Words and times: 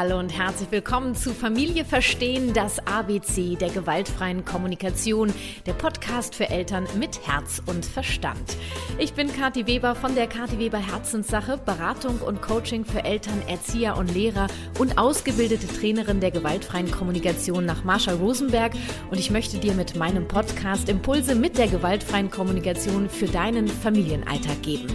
Hallo 0.00 0.20
und 0.20 0.30
herzlich 0.30 0.70
willkommen 0.70 1.16
zu 1.16 1.34
Familie 1.34 1.84
Verstehen, 1.84 2.52
das 2.52 2.78
ABC 2.86 3.56
der 3.56 3.70
gewaltfreien 3.70 4.44
Kommunikation, 4.44 5.34
der 5.66 5.72
Podcast 5.72 6.36
für 6.36 6.48
Eltern 6.50 6.86
mit 7.00 7.26
Herz 7.26 7.60
und 7.66 7.84
Verstand. 7.84 8.56
Ich 9.00 9.14
bin 9.14 9.32
Kathi 9.32 9.66
Weber 9.66 9.96
von 9.96 10.14
der 10.14 10.28
Kathi 10.28 10.60
Weber 10.60 10.78
Herzenssache, 10.78 11.58
Beratung 11.58 12.20
und 12.20 12.42
Coaching 12.42 12.84
für 12.84 13.04
Eltern, 13.04 13.42
Erzieher 13.48 13.96
und 13.96 14.14
Lehrer 14.14 14.46
und 14.78 14.98
ausgebildete 14.98 15.66
Trainerin 15.66 16.20
der 16.20 16.30
gewaltfreien 16.30 16.92
Kommunikation 16.92 17.66
nach 17.66 17.82
Marshall 17.82 18.18
Rosenberg 18.18 18.74
und 19.10 19.18
ich 19.18 19.32
möchte 19.32 19.58
dir 19.58 19.74
mit 19.74 19.96
meinem 19.96 20.28
Podcast 20.28 20.88
Impulse 20.88 21.34
mit 21.34 21.58
der 21.58 21.66
gewaltfreien 21.66 22.30
Kommunikation 22.30 23.10
für 23.10 23.26
deinen 23.26 23.66
Familienalltag 23.66 24.62
geben. 24.62 24.86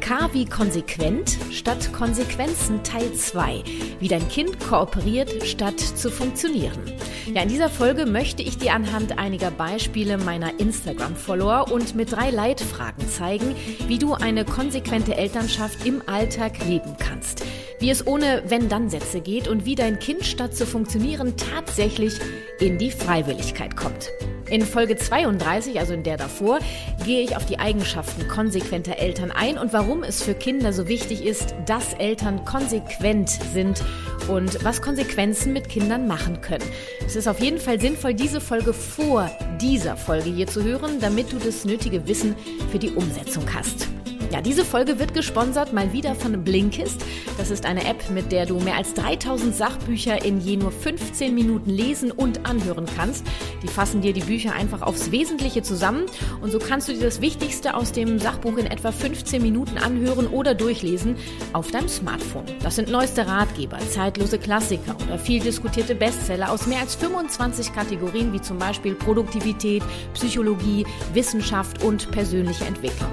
K 0.00 0.28
wie 0.32 0.44
konsequent 0.44 1.38
statt 1.52 1.92
Konsequenzen 1.92 2.82
Teil 2.82 3.12
2 3.14 3.62
wie 4.00 4.08
dein 4.08 4.26
Kind 4.28 4.39
kooperiert, 4.68 5.46
statt 5.46 5.78
zu 5.80 6.10
funktionieren. 6.10 6.92
Ja, 7.34 7.42
in 7.42 7.48
dieser 7.48 7.68
Folge 7.68 8.06
möchte 8.06 8.42
ich 8.42 8.58
dir 8.58 8.72
anhand 8.72 9.18
einiger 9.18 9.50
Beispiele 9.50 10.18
meiner 10.18 10.58
Instagram-Follower 10.58 11.70
und 11.70 11.94
mit 11.94 12.12
drei 12.12 12.30
Leitfragen 12.30 13.08
zeigen, 13.08 13.54
wie 13.86 13.98
du 13.98 14.14
eine 14.14 14.44
konsequente 14.44 15.16
Elternschaft 15.16 15.86
im 15.86 16.02
Alltag 16.06 16.64
leben 16.66 16.96
kannst. 16.98 17.44
Wie 17.78 17.90
es 17.90 18.06
ohne 18.06 18.42
Wenn-Dann-Sätze 18.46 19.20
geht 19.20 19.48
und 19.48 19.64
wie 19.64 19.74
dein 19.74 19.98
Kind 19.98 20.24
statt 20.24 20.56
zu 20.56 20.66
funktionieren 20.66 21.34
tatsächlich 21.36 22.18
in 22.58 22.78
die 22.78 22.90
Freiwilligkeit 22.90 23.76
kommt. 23.76 24.10
In 24.50 24.62
Folge 24.66 24.96
32, 24.96 25.78
also 25.78 25.94
in 25.94 26.02
der 26.02 26.16
davor, 26.16 26.58
gehe 27.04 27.22
ich 27.22 27.36
auf 27.36 27.46
die 27.46 27.60
Eigenschaften 27.60 28.26
konsequenter 28.26 28.98
Eltern 28.98 29.30
ein 29.30 29.56
und 29.56 29.72
warum 29.72 30.02
es 30.02 30.24
für 30.24 30.34
Kinder 30.34 30.72
so 30.72 30.88
wichtig 30.88 31.24
ist, 31.24 31.54
dass 31.66 31.94
Eltern 31.94 32.44
konsequent 32.44 33.30
sind 33.30 33.80
und 34.26 34.64
was 34.64 34.82
Konsequenzen 34.82 35.52
mit 35.52 35.68
Kindern 35.68 36.08
machen 36.08 36.40
können. 36.40 36.64
Es 37.06 37.14
ist 37.14 37.28
auf 37.28 37.38
jeden 37.38 37.58
Fall 37.58 37.80
sinnvoll, 37.80 38.12
diese 38.14 38.40
Folge 38.40 38.72
vor 38.72 39.30
dieser 39.60 39.96
Folge 39.96 40.30
hier 40.30 40.48
zu 40.48 40.64
hören, 40.64 40.98
damit 41.00 41.32
du 41.32 41.38
das 41.38 41.64
nötige 41.64 42.08
Wissen 42.08 42.34
für 42.72 42.80
die 42.80 42.90
Umsetzung 42.90 43.44
hast. 43.54 43.88
Ja, 44.30 44.40
diese 44.40 44.64
Folge 44.64 45.00
wird 45.00 45.12
gesponsert 45.12 45.72
mal 45.72 45.92
wieder 45.92 46.14
von 46.14 46.44
Blinkist. 46.44 47.04
Das 47.36 47.50
ist 47.50 47.66
eine 47.66 47.84
App, 47.84 48.10
mit 48.10 48.30
der 48.30 48.46
du 48.46 48.60
mehr 48.60 48.76
als 48.76 48.94
3000 48.94 49.54
Sachbücher 49.54 50.24
in 50.24 50.40
je 50.40 50.56
nur 50.56 50.70
15 50.70 51.34
Minuten 51.34 51.68
lesen 51.68 52.12
und 52.12 52.46
anhören 52.46 52.86
kannst. 52.96 53.26
Die 53.64 53.66
fassen 53.66 54.02
dir 54.02 54.12
die 54.12 54.20
Bücher 54.20 54.52
einfach 54.54 54.82
aufs 54.82 55.10
Wesentliche 55.10 55.62
zusammen 55.62 56.06
und 56.40 56.52
so 56.52 56.60
kannst 56.60 56.88
du 56.88 56.92
dir 56.92 57.00
das 57.00 57.20
Wichtigste 57.20 57.74
aus 57.74 57.90
dem 57.90 58.20
Sachbuch 58.20 58.56
in 58.56 58.66
etwa 58.66 58.92
15 58.92 59.42
Minuten 59.42 59.78
anhören 59.78 60.28
oder 60.28 60.54
durchlesen 60.54 61.16
auf 61.52 61.72
deinem 61.72 61.88
Smartphone. 61.88 62.44
Das 62.62 62.76
sind 62.76 62.88
neueste 62.88 63.26
Ratgeber, 63.26 63.78
zeitlose 63.90 64.38
Klassiker 64.38 64.96
oder 65.04 65.18
viel 65.18 65.40
diskutierte 65.40 65.96
Bestseller 65.96 66.52
aus 66.52 66.68
mehr 66.68 66.78
als 66.78 66.94
25 66.94 67.72
Kategorien 67.72 68.32
wie 68.32 68.40
zum 68.40 68.58
Beispiel 68.58 68.94
Produktivität, 68.94 69.82
Psychologie, 70.14 70.86
Wissenschaft 71.14 71.82
und 71.82 72.08
persönliche 72.12 72.64
Entwicklung. 72.64 73.10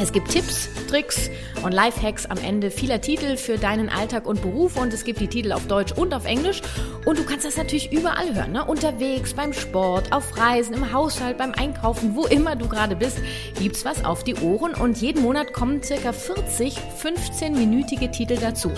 Es 0.00 0.12
gibt 0.12 0.30
Tipps, 0.30 0.68
Tricks 0.88 1.28
und 1.64 1.72
Lifehacks 1.72 2.26
am 2.26 2.38
Ende 2.38 2.70
vieler 2.70 3.00
Titel 3.00 3.36
für 3.36 3.58
deinen 3.58 3.88
Alltag 3.88 4.26
und 4.26 4.40
Beruf 4.40 4.76
und 4.76 4.92
es 4.92 5.02
gibt 5.02 5.18
die 5.20 5.26
Titel 5.26 5.50
auf 5.50 5.66
Deutsch 5.66 5.90
und 5.92 6.14
auf 6.14 6.24
Englisch 6.24 6.62
und 7.04 7.18
du 7.18 7.24
kannst 7.24 7.44
das 7.44 7.56
natürlich 7.56 7.92
überall 7.92 8.32
hören, 8.32 8.52
ne? 8.52 8.64
unterwegs, 8.64 9.34
beim 9.34 9.52
Sport, 9.52 10.12
auf 10.12 10.38
Reisen, 10.38 10.74
im 10.74 10.92
Haushalt, 10.92 11.36
beim 11.36 11.52
Einkaufen, 11.52 12.14
wo 12.14 12.26
immer 12.26 12.54
du 12.54 12.68
gerade 12.68 12.94
bist, 12.94 13.18
gibt's 13.58 13.84
was 13.84 14.04
auf 14.04 14.22
die 14.22 14.36
Ohren 14.36 14.74
und 14.74 14.98
jeden 14.98 15.22
Monat 15.22 15.52
kommen 15.52 15.82
circa 15.82 16.12
40 16.12 16.76
15-minütige 17.02 18.12
Titel 18.12 18.36
dazu. 18.36 18.70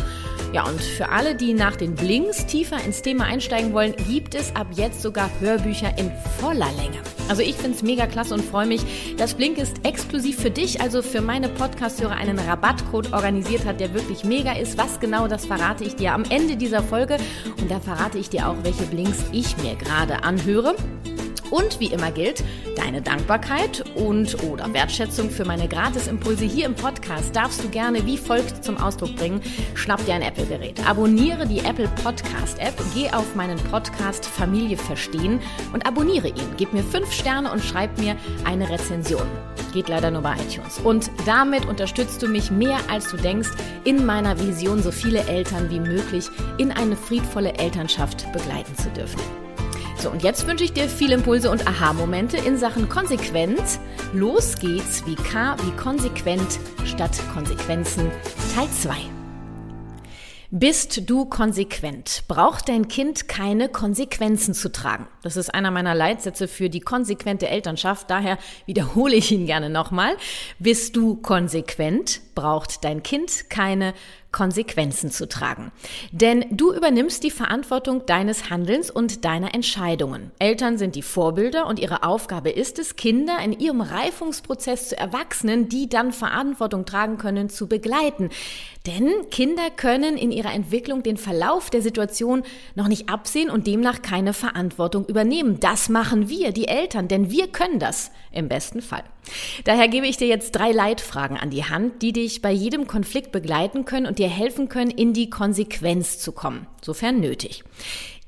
Ja, 0.52 0.64
und 0.64 0.80
für 0.80 1.10
alle, 1.10 1.36
die 1.36 1.54
nach 1.54 1.76
den 1.76 1.94
Blinks 1.94 2.44
tiefer 2.44 2.82
ins 2.84 3.02
Thema 3.02 3.24
einsteigen 3.24 3.72
wollen, 3.72 3.94
gibt 4.08 4.34
es 4.34 4.54
ab 4.56 4.66
jetzt 4.74 5.00
sogar 5.00 5.30
Hörbücher 5.38 5.96
in 5.96 6.10
voller 6.40 6.72
Länge. 6.72 6.98
Also 7.28 7.42
ich 7.42 7.54
finde 7.54 7.76
es 7.76 7.84
mega 7.84 8.08
klasse 8.08 8.34
und 8.34 8.44
freue 8.44 8.66
mich, 8.66 9.14
dass 9.16 9.34
Blink 9.34 9.58
ist 9.58 9.86
exklusiv 9.86 10.40
für 10.40 10.50
dich, 10.50 10.80
also 10.80 11.02
für 11.02 11.20
meine 11.20 11.48
Podcast-Hörer, 11.48 12.16
einen 12.16 12.40
Rabattcode 12.40 13.12
organisiert 13.12 13.64
hat, 13.64 13.78
der 13.78 13.94
wirklich 13.94 14.24
mega 14.24 14.54
ist. 14.54 14.76
Was 14.76 14.98
genau, 14.98 15.28
das 15.28 15.46
verrate 15.46 15.84
ich 15.84 15.94
dir 15.94 16.14
am 16.14 16.24
Ende 16.24 16.56
dieser 16.56 16.82
Folge. 16.82 17.18
Und 17.60 17.70
da 17.70 17.78
verrate 17.78 18.18
ich 18.18 18.28
dir 18.28 18.48
auch, 18.48 18.56
welche 18.64 18.82
Blinks 18.86 19.22
ich 19.30 19.56
mir 19.58 19.76
gerade 19.76 20.24
anhöre. 20.24 20.74
Und 21.50 21.80
wie 21.80 21.86
immer 21.86 22.10
gilt, 22.10 22.44
deine 22.76 23.02
Dankbarkeit 23.02 23.84
und 23.96 24.42
oder 24.44 24.72
Wertschätzung 24.72 25.30
für 25.30 25.44
meine 25.44 25.68
Gratisimpulse 25.68 26.44
hier 26.44 26.66
im 26.66 26.74
Podcast 26.74 27.34
darfst 27.34 27.62
du 27.64 27.68
gerne 27.68 28.06
wie 28.06 28.16
folgt 28.16 28.64
zum 28.64 28.76
Ausdruck 28.76 29.16
bringen. 29.16 29.40
Schnapp 29.74 30.04
dir 30.06 30.14
ein 30.14 30.22
Apple-Gerät, 30.22 30.86
abonniere 30.86 31.46
die 31.46 31.58
Apple 31.60 31.88
Podcast-App, 32.02 32.74
geh 32.94 33.10
auf 33.10 33.34
meinen 33.34 33.58
Podcast 33.58 34.24
Familie 34.24 34.76
verstehen 34.76 35.40
und 35.72 35.86
abonniere 35.86 36.28
ihn. 36.28 36.54
Gib 36.56 36.72
mir 36.72 36.84
fünf 36.84 37.12
Sterne 37.12 37.50
und 37.50 37.62
schreib 37.62 37.98
mir 37.98 38.16
eine 38.44 38.68
Rezension. 38.68 39.26
Geht 39.72 39.88
leider 39.88 40.10
nur 40.10 40.22
bei 40.22 40.34
iTunes. 40.34 40.78
Und 40.82 41.10
damit 41.26 41.66
unterstützt 41.66 42.22
du 42.22 42.28
mich 42.28 42.50
mehr 42.50 42.78
als 42.90 43.10
du 43.10 43.16
denkst, 43.16 43.50
in 43.84 44.04
meiner 44.04 44.38
Vision 44.38 44.82
so 44.82 44.90
viele 44.90 45.20
Eltern 45.26 45.70
wie 45.70 45.80
möglich 45.80 46.28
in 46.58 46.72
eine 46.72 46.96
friedvolle 46.96 47.54
Elternschaft 47.54 48.32
begleiten 48.32 48.74
zu 48.76 48.90
dürfen. 48.90 49.20
So, 50.00 50.08
und 50.10 50.22
jetzt 50.22 50.46
wünsche 50.46 50.64
ich 50.64 50.72
dir 50.72 50.88
viele 50.88 51.14
Impulse 51.14 51.50
und 51.50 51.66
Aha-Momente 51.68 52.38
in 52.38 52.56
Sachen 52.56 52.88
Konsequenz. 52.88 53.78
Los 54.14 54.56
geht's 54.56 55.04
wie 55.04 55.14
K 55.14 55.56
wie 55.62 55.72
konsequent 55.72 56.58
statt 56.86 57.20
Konsequenzen 57.34 58.10
Teil 58.54 58.70
2. 58.70 58.96
Bist 60.52 61.08
du 61.10 61.26
konsequent? 61.26 62.24
Braucht 62.28 62.70
dein 62.70 62.88
Kind 62.88 63.28
keine 63.28 63.68
Konsequenzen 63.68 64.54
zu 64.54 64.72
tragen? 64.72 65.06
Das 65.22 65.36
ist 65.36 65.54
einer 65.54 65.70
meiner 65.70 65.94
Leitsätze 65.94 66.48
für 66.48 66.70
die 66.70 66.80
konsequente 66.80 67.48
Elternschaft. 67.48 68.10
Daher 68.10 68.38
wiederhole 68.64 69.14
ich 69.14 69.30
ihn 69.30 69.44
gerne 69.44 69.68
nochmal. 69.68 70.16
Bist 70.58 70.96
du 70.96 71.16
konsequent? 71.16 72.22
Braucht 72.40 72.84
dein 72.84 73.02
Kind 73.02 73.50
keine 73.50 73.92
Konsequenzen 74.32 75.10
zu 75.10 75.28
tragen. 75.28 75.72
Denn 76.10 76.46
du 76.50 76.72
übernimmst 76.72 77.22
die 77.22 77.30
Verantwortung 77.30 78.06
deines 78.06 78.48
Handelns 78.48 78.90
und 78.90 79.26
deiner 79.26 79.54
Entscheidungen. 79.54 80.30
Eltern 80.38 80.78
sind 80.78 80.94
die 80.94 81.02
Vorbilder 81.02 81.66
und 81.66 81.78
ihre 81.78 82.02
Aufgabe 82.02 82.48
ist 82.48 82.78
es, 82.78 82.96
Kinder 82.96 83.38
in 83.44 83.52
ihrem 83.52 83.82
Reifungsprozess 83.82 84.88
zu 84.88 84.96
Erwachsenen, 84.96 85.68
die 85.68 85.90
dann 85.90 86.12
Verantwortung 86.12 86.86
tragen 86.86 87.18
können, 87.18 87.50
zu 87.50 87.66
begleiten. 87.66 88.30
Denn 88.86 89.28
Kinder 89.30 89.68
können 89.76 90.16
in 90.16 90.32
ihrer 90.32 90.54
Entwicklung 90.54 91.02
den 91.02 91.18
Verlauf 91.18 91.68
der 91.68 91.82
Situation 91.82 92.44
noch 92.74 92.88
nicht 92.88 93.10
absehen 93.10 93.50
und 93.50 93.66
demnach 93.66 94.00
keine 94.00 94.32
Verantwortung 94.32 95.04
übernehmen. 95.04 95.60
Das 95.60 95.90
machen 95.90 96.30
wir, 96.30 96.52
die 96.52 96.68
Eltern, 96.68 97.06
denn 97.06 97.30
wir 97.30 97.48
können 97.48 97.80
das 97.80 98.10
im 98.32 98.48
besten 98.48 98.80
Fall. 98.80 99.04
Daher 99.64 99.88
gebe 99.88 100.06
ich 100.06 100.16
dir 100.16 100.28
jetzt 100.28 100.52
drei 100.52 100.72
Leitfragen 100.72 101.36
an 101.36 101.50
die 101.50 101.64
Hand, 101.64 102.02
die 102.02 102.12
dich 102.12 102.42
bei 102.42 102.50
jedem 102.50 102.86
Konflikt 102.86 103.32
begleiten 103.32 103.84
können 103.84 104.06
und 104.06 104.18
dir 104.18 104.28
helfen 104.28 104.68
können, 104.68 104.90
in 104.90 105.12
die 105.12 105.30
Konsequenz 105.30 106.18
zu 106.18 106.32
kommen, 106.32 106.66
sofern 106.82 107.20
nötig. 107.20 107.64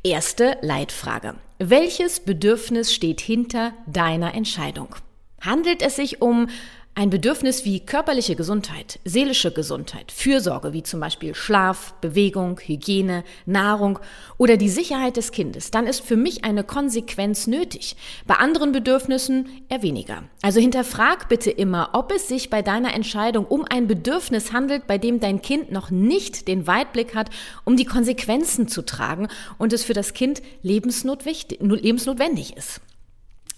Erste 0.02 0.58
Leitfrage. 0.62 1.34
Welches 1.58 2.20
Bedürfnis 2.20 2.92
steht 2.92 3.20
hinter 3.20 3.72
deiner 3.86 4.34
Entscheidung? 4.34 4.96
Handelt 5.40 5.82
es 5.82 5.96
sich 5.96 6.20
um 6.20 6.48
ein 6.94 7.08
Bedürfnis 7.08 7.64
wie 7.64 7.80
körperliche 7.80 8.36
Gesundheit, 8.36 9.00
seelische 9.06 9.50
Gesundheit, 9.50 10.12
Fürsorge 10.12 10.74
wie 10.74 10.82
zum 10.82 11.00
Beispiel 11.00 11.34
Schlaf, 11.34 11.94
Bewegung, 12.02 12.60
Hygiene, 12.60 13.24
Nahrung 13.46 13.98
oder 14.36 14.58
die 14.58 14.68
Sicherheit 14.68 15.16
des 15.16 15.32
Kindes, 15.32 15.70
dann 15.70 15.86
ist 15.86 16.02
für 16.02 16.16
mich 16.16 16.44
eine 16.44 16.64
Konsequenz 16.64 17.46
nötig. 17.46 17.96
Bei 18.26 18.34
anderen 18.34 18.72
Bedürfnissen 18.72 19.48
eher 19.70 19.82
weniger. 19.82 20.24
Also 20.42 20.60
hinterfrag 20.60 21.30
bitte 21.30 21.50
immer, 21.50 21.90
ob 21.94 22.12
es 22.12 22.28
sich 22.28 22.50
bei 22.50 22.60
deiner 22.60 22.92
Entscheidung 22.92 23.46
um 23.46 23.64
ein 23.64 23.86
Bedürfnis 23.86 24.52
handelt, 24.52 24.86
bei 24.86 24.98
dem 24.98 25.18
dein 25.18 25.40
Kind 25.40 25.72
noch 25.72 25.90
nicht 25.90 26.46
den 26.46 26.66
Weitblick 26.66 27.14
hat, 27.14 27.30
um 27.64 27.78
die 27.78 27.86
Konsequenzen 27.86 28.68
zu 28.68 28.82
tragen 28.82 29.28
und 29.56 29.72
es 29.72 29.82
für 29.82 29.94
das 29.94 30.12
Kind 30.12 30.42
lebensnotwendig 30.62 32.56
ist. 32.56 32.82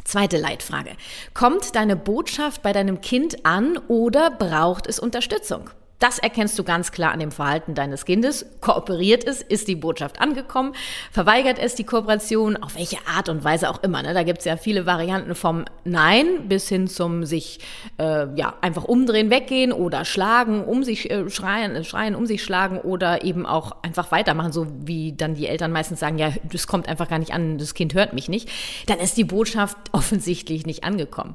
Zweite 0.05 0.37
Leitfrage. 0.37 0.91
Kommt 1.33 1.75
deine 1.75 1.97
Botschaft 1.97 2.63
bei 2.63 2.73
deinem 2.73 3.01
Kind 3.01 3.45
an 3.45 3.79
oder 3.89 4.31
braucht 4.31 4.87
es 4.87 4.99
Unterstützung? 4.99 5.71
Das 6.01 6.19
erkennst 6.19 6.59
du 6.59 6.65
ganz 6.65 6.93
klar 6.93 7.13
an 7.13 7.21
dem 7.21 7.31
Verhalten 7.31 7.75
deines 7.75 8.05
Kindes. 8.05 8.45
Kooperiert 8.61 9.25
es? 9.27 9.41
Ist 9.41 9.69
die 9.69 9.77
Botschaft 9.77 10.21
angekommen? 10.21 10.75
Verweigert 11.11 11.59
es 11.59 11.77
die 11.77 11.85
Kooperation? 11.85 12.57
Auf 12.57 12.75
welche 12.77 12.99
Art 13.07 13.29
und 13.29 13.43
Weise 13.43 13.71
auch 13.71 13.83
immer. 13.83 14.03
Ne? 14.03 14.13
Da 14.13 14.23
gibt 14.23 14.41
es 14.41 14.45
ja 14.45 14.57
viele 14.57 14.87
Varianten 14.87 15.35
vom 15.35 15.65
Nein 15.85 16.49
bis 16.49 16.69
hin 16.69 16.89
zum 16.89 17.25
sich 17.25 17.61
äh, 17.99 18.27
ja 18.37 18.55
einfach 18.61 18.85
umdrehen, 18.85 19.31
weggehen 19.31 19.73
oder 19.73 20.05
schlagen, 20.05 20.65
um 20.65 20.83
sich 20.85 21.11
äh, 21.11 21.31
schreien, 21.31 21.75
äh, 21.75 21.85
schreien, 21.85 22.15
um 22.15 22.27
sich 22.27 22.43
schlagen 22.43 22.79
oder 22.79 23.25
eben 23.25 23.47
auch 23.47 23.73
einfach 23.83 24.13
weitermachen, 24.13 24.53
so 24.53 24.67
wie 24.85 25.13
dann 25.13 25.35
die 25.35 25.47
Eltern 25.47 25.73
meistens 25.73 26.01
sagen, 26.01 26.19
ja, 26.19 26.33
das 26.53 26.67
kommt 26.67 26.89
einfach 26.89 27.09
gar 27.09 27.19
nicht 27.19 27.33
an, 27.33 27.57
das 27.57 27.73
Kind 27.73 27.95
hört 27.95 28.13
mich 28.13 28.29
nicht. 28.29 28.51
Dann 28.87 28.99
ist 28.99 29.17
die 29.17 29.25
Botschaft 29.25 29.79
offensichtlich 29.93 30.67
nicht 30.67 30.85
angekommen. 30.85 31.35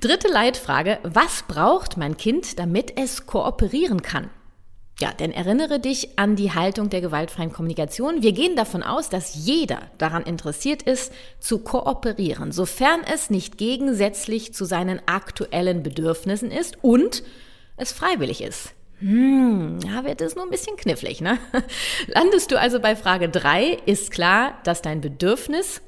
Dritte 0.00 0.28
Leitfrage, 0.28 1.00
was 1.02 1.44
braucht 1.46 1.96
mein 1.96 2.16
Kind, 2.16 2.58
damit 2.58 2.96
es 2.96 3.26
kooperieren 3.26 4.00
kann? 4.00 4.05
Ja, 4.98 5.12
denn 5.12 5.30
erinnere 5.30 5.78
dich 5.78 6.18
an 6.18 6.36
die 6.36 6.54
Haltung 6.54 6.88
der 6.88 7.02
gewaltfreien 7.02 7.52
Kommunikation. 7.52 8.22
Wir 8.22 8.32
gehen 8.32 8.56
davon 8.56 8.82
aus, 8.82 9.10
dass 9.10 9.34
jeder 9.34 9.82
daran 9.98 10.22
interessiert 10.22 10.82
ist, 10.82 11.12
zu 11.38 11.58
kooperieren, 11.58 12.50
sofern 12.50 13.00
es 13.12 13.28
nicht 13.28 13.58
gegensätzlich 13.58 14.54
zu 14.54 14.64
seinen 14.64 15.02
aktuellen 15.06 15.82
Bedürfnissen 15.82 16.50
ist 16.50 16.78
und 16.82 17.24
es 17.76 17.92
freiwillig 17.92 18.42
ist. 18.42 18.72
Hm, 19.00 19.80
ja, 19.86 20.04
wird 20.04 20.22
es 20.22 20.34
nur 20.34 20.44
ein 20.44 20.50
bisschen 20.50 20.78
knifflig, 20.78 21.20
ne? 21.20 21.36
Landest 22.06 22.50
du 22.50 22.58
also 22.58 22.80
bei 22.80 22.96
Frage 22.96 23.28
drei, 23.28 23.78
ist 23.84 24.10
klar, 24.10 24.54
dass 24.64 24.80
dein 24.80 25.02
Bedürfnis 25.02 25.82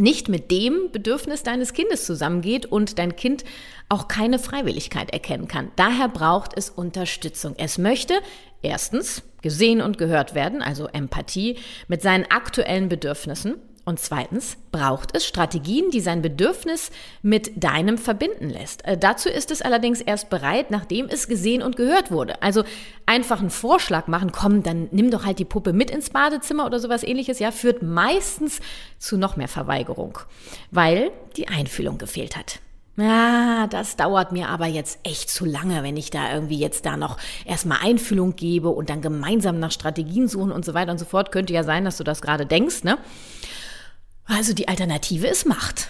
nicht 0.00 0.28
mit 0.28 0.50
dem 0.50 0.90
Bedürfnis 0.90 1.42
deines 1.42 1.72
Kindes 1.72 2.06
zusammengeht 2.06 2.66
und 2.66 2.98
dein 2.98 3.16
Kind 3.16 3.44
auch 3.88 4.08
keine 4.08 4.38
Freiwilligkeit 4.38 5.12
erkennen 5.12 5.48
kann. 5.48 5.70
Daher 5.76 6.08
braucht 6.08 6.56
es 6.56 6.70
Unterstützung. 6.70 7.54
Es 7.58 7.78
möchte 7.78 8.14
erstens 8.62 9.22
gesehen 9.42 9.80
und 9.80 9.98
gehört 9.98 10.34
werden, 10.34 10.62
also 10.62 10.86
Empathie 10.86 11.58
mit 11.88 12.02
seinen 12.02 12.24
aktuellen 12.30 12.88
Bedürfnissen. 12.88 13.56
Und 13.90 13.98
zweitens 13.98 14.56
braucht 14.70 15.16
es 15.16 15.26
Strategien, 15.26 15.90
die 15.90 15.98
sein 15.98 16.22
Bedürfnis 16.22 16.92
mit 17.22 17.64
deinem 17.64 17.98
verbinden 17.98 18.48
lässt. 18.48 18.84
Äh, 18.84 18.96
dazu 18.96 19.28
ist 19.28 19.50
es 19.50 19.62
allerdings 19.62 20.00
erst 20.00 20.30
bereit, 20.30 20.70
nachdem 20.70 21.06
es 21.06 21.26
gesehen 21.26 21.60
und 21.60 21.74
gehört 21.74 22.12
wurde. 22.12 22.40
Also 22.40 22.62
einfach 23.04 23.40
einen 23.40 23.50
Vorschlag 23.50 24.06
machen, 24.06 24.30
komm, 24.30 24.62
dann 24.62 24.86
nimm 24.92 25.10
doch 25.10 25.24
halt 25.24 25.40
die 25.40 25.44
Puppe 25.44 25.72
mit 25.72 25.90
ins 25.90 26.10
Badezimmer 26.10 26.66
oder 26.66 26.78
sowas 26.78 27.02
ähnliches, 27.02 27.40
ja, 27.40 27.50
führt 27.50 27.82
meistens 27.82 28.60
zu 29.00 29.18
noch 29.18 29.34
mehr 29.34 29.48
Verweigerung, 29.48 30.20
weil 30.70 31.10
die 31.36 31.48
Einfühlung 31.48 31.98
gefehlt 31.98 32.36
hat. 32.36 32.60
Ja, 32.96 33.66
das 33.66 33.96
dauert 33.96 34.30
mir 34.30 34.48
aber 34.50 34.66
jetzt 34.66 35.00
echt 35.04 35.30
zu 35.30 35.44
lange, 35.44 35.82
wenn 35.82 35.96
ich 35.96 36.10
da 36.10 36.32
irgendwie 36.32 36.58
jetzt 36.58 36.84
da 36.86 36.96
noch 36.96 37.16
erstmal 37.44 37.78
Einfühlung 37.82 38.36
gebe 38.36 38.68
und 38.68 38.90
dann 38.90 39.00
gemeinsam 39.00 39.58
nach 39.58 39.72
Strategien 39.72 40.28
suchen 40.28 40.52
und 40.52 40.64
so 40.64 40.74
weiter 40.74 40.92
und 40.92 40.98
so 40.98 41.06
fort. 41.06 41.32
Könnte 41.32 41.52
ja 41.52 41.64
sein, 41.64 41.84
dass 41.84 41.96
du 41.96 42.04
das 42.04 42.20
gerade 42.20 42.46
denkst, 42.46 42.84
ne? 42.84 42.98
Also 44.30 44.54
die 44.54 44.68
Alternative 44.68 45.26
ist 45.26 45.44
Macht. 45.44 45.88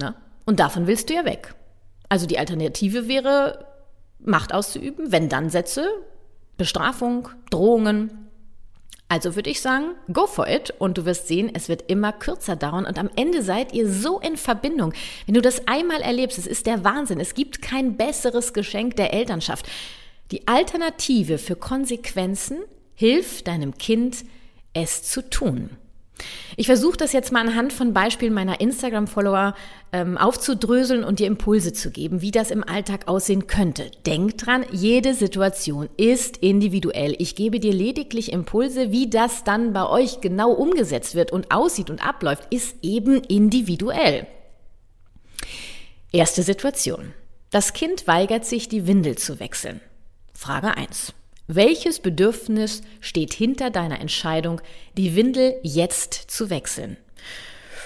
Ne? 0.00 0.14
Und 0.44 0.60
davon 0.60 0.86
willst 0.86 1.10
du 1.10 1.14
ja 1.14 1.24
weg. 1.24 1.54
Also 2.08 2.26
die 2.26 2.38
Alternative 2.38 3.08
wäre, 3.08 3.66
Macht 4.20 4.54
auszuüben, 4.54 5.10
wenn 5.10 5.28
dann 5.28 5.50
Sätze, 5.50 5.88
Bestrafung, 6.56 7.28
Drohungen. 7.50 8.28
Also 9.08 9.34
würde 9.34 9.50
ich 9.50 9.60
sagen, 9.60 9.96
go 10.12 10.28
for 10.28 10.48
it 10.48 10.72
und 10.78 10.96
du 10.96 11.04
wirst 11.04 11.26
sehen, 11.26 11.50
es 11.52 11.68
wird 11.68 11.90
immer 11.90 12.12
kürzer 12.12 12.54
dauern 12.54 12.86
und 12.86 13.00
am 13.00 13.10
Ende 13.16 13.42
seid 13.42 13.74
ihr 13.74 13.90
so 13.90 14.20
in 14.20 14.36
Verbindung. 14.36 14.94
Wenn 15.26 15.34
du 15.34 15.42
das 15.42 15.66
einmal 15.66 16.02
erlebst, 16.02 16.38
es 16.38 16.46
ist 16.46 16.66
der 16.66 16.84
Wahnsinn. 16.84 17.18
Es 17.18 17.34
gibt 17.34 17.62
kein 17.62 17.96
besseres 17.96 18.52
Geschenk 18.52 18.94
der 18.94 19.12
Elternschaft. 19.12 19.68
Die 20.30 20.46
Alternative 20.46 21.36
für 21.36 21.56
Konsequenzen 21.56 22.58
hilft 22.94 23.48
deinem 23.48 23.76
Kind, 23.76 24.24
es 24.72 25.02
zu 25.02 25.28
tun. 25.28 25.70
Ich 26.56 26.66
versuche 26.66 26.96
das 26.96 27.12
jetzt 27.12 27.32
mal 27.32 27.40
anhand 27.40 27.72
von 27.72 27.92
Beispielen 27.92 28.34
meiner 28.34 28.60
Instagram-Follower 28.60 29.54
ähm, 29.92 30.18
aufzudröseln 30.18 31.04
und 31.04 31.18
dir 31.18 31.26
Impulse 31.26 31.72
zu 31.72 31.90
geben, 31.90 32.20
wie 32.20 32.30
das 32.30 32.50
im 32.50 32.62
Alltag 32.62 33.08
aussehen 33.08 33.46
könnte. 33.46 33.90
Denk 34.06 34.38
dran, 34.38 34.64
jede 34.70 35.14
Situation 35.14 35.88
ist 35.96 36.36
individuell. 36.38 37.14
Ich 37.18 37.34
gebe 37.34 37.58
dir 37.58 37.72
lediglich 37.72 38.32
Impulse, 38.32 38.92
wie 38.92 39.08
das 39.08 39.44
dann 39.44 39.72
bei 39.72 39.88
euch 39.88 40.20
genau 40.20 40.52
umgesetzt 40.52 41.14
wird 41.14 41.32
und 41.32 41.50
aussieht 41.50 41.90
und 41.90 42.06
abläuft, 42.06 42.52
ist 42.52 42.76
eben 42.82 43.22
individuell. 43.24 44.26
Erste 46.12 46.42
Situation. 46.42 47.14
Das 47.50 47.72
Kind 47.72 48.06
weigert 48.06 48.44
sich, 48.44 48.68
die 48.68 48.86
Windel 48.86 49.16
zu 49.16 49.40
wechseln. 49.40 49.80
Frage 50.34 50.76
1. 50.76 51.14
Welches 51.46 51.98
Bedürfnis 51.98 52.82
steht 53.00 53.34
hinter 53.34 53.70
deiner 53.70 54.00
Entscheidung, 54.00 54.60
die 54.96 55.16
Windel 55.16 55.56
jetzt 55.62 56.14
zu 56.14 56.50
wechseln? 56.50 56.96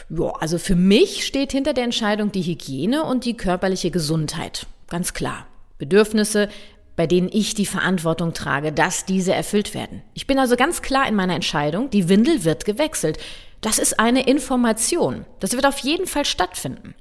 Ja, 0.08 0.30
also 0.38 0.58
für 0.58 0.76
mich 0.76 1.26
steht 1.26 1.52
hinter 1.52 1.72
der 1.72 1.84
Entscheidung 1.84 2.30
die 2.30 2.42
Hygiene 2.42 3.02
und 3.04 3.24
die 3.24 3.36
körperliche 3.36 3.90
Gesundheit. 3.90 4.66
Ganz 4.88 5.14
klar. 5.14 5.46
Bedürfnisse, 5.78 6.48
bei 6.94 7.06
denen 7.06 7.28
ich 7.30 7.54
die 7.54 7.66
Verantwortung 7.66 8.32
trage, 8.32 8.72
dass 8.72 9.04
diese 9.04 9.34
erfüllt 9.34 9.74
werden. 9.74 10.02
Ich 10.14 10.26
bin 10.26 10.38
also 10.38 10.56
ganz 10.56 10.80
klar 10.80 11.08
in 11.08 11.14
meiner 11.14 11.34
Entscheidung, 11.34 11.90
die 11.90 12.08
Windel 12.08 12.44
wird 12.44 12.64
gewechselt. 12.64 13.18
Das 13.60 13.78
ist 13.78 13.98
eine 13.98 14.26
Information. 14.26 15.26
Das 15.40 15.52
wird 15.52 15.66
auf 15.66 15.78
jeden 15.78 16.06
Fall 16.06 16.24
stattfinden. 16.24 16.94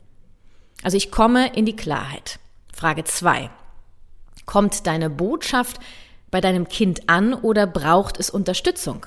Also 0.83 0.97
ich 0.97 1.11
komme 1.11 1.53
in 1.53 1.65
die 1.65 1.75
Klarheit. 1.75 2.39
Frage 2.73 3.03
zwei: 3.03 3.49
Kommt 4.45 4.87
deine 4.87 5.09
Botschaft 5.09 5.79
bei 6.31 6.41
deinem 6.41 6.67
Kind 6.67 7.09
an 7.09 7.33
oder 7.33 7.67
braucht 7.67 8.19
es 8.19 8.29
Unterstützung? 8.29 9.05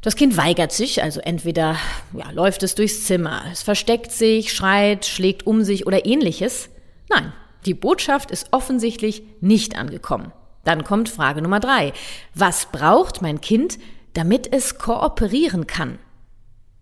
Das 0.00 0.16
Kind 0.16 0.36
weigert 0.36 0.70
sich, 0.70 1.02
also 1.02 1.20
entweder 1.20 1.76
ja, 2.12 2.30
läuft 2.30 2.62
es 2.62 2.74
durchs 2.74 3.04
Zimmer, 3.04 3.42
es 3.50 3.62
versteckt 3.62 4.12
sich, 4.12 4.52
schreit, 4.52 5.06
schlägt 5.06 5.46
um 5.46 5.64
sich 5.64 5.86
oder 5.86 6.04
ähnliches. 6.04 6.68
Nein, 7.08 7.32
die 7.64 7.72
Botschaft 7.72 8.30
ist 8.30 8.48
offensichtlich 8.50 9.22
nicht 9.40 9.76
angekommen. 9.76 10.32
Dann 10.64 10.84
kommt 10.84 11.08
Frage 11.08 11.40
Nummer 11.40 11.60
drei. 11.60 11.92
Was 12.34 12.66
braucht 12.66 13.22
mein 13.22 13.40
Kind, 13.40 13.78
damit 14.12 14.52
es 14.52 14.78
kooperieren 14.78 15.66
kann? 15.66 15.98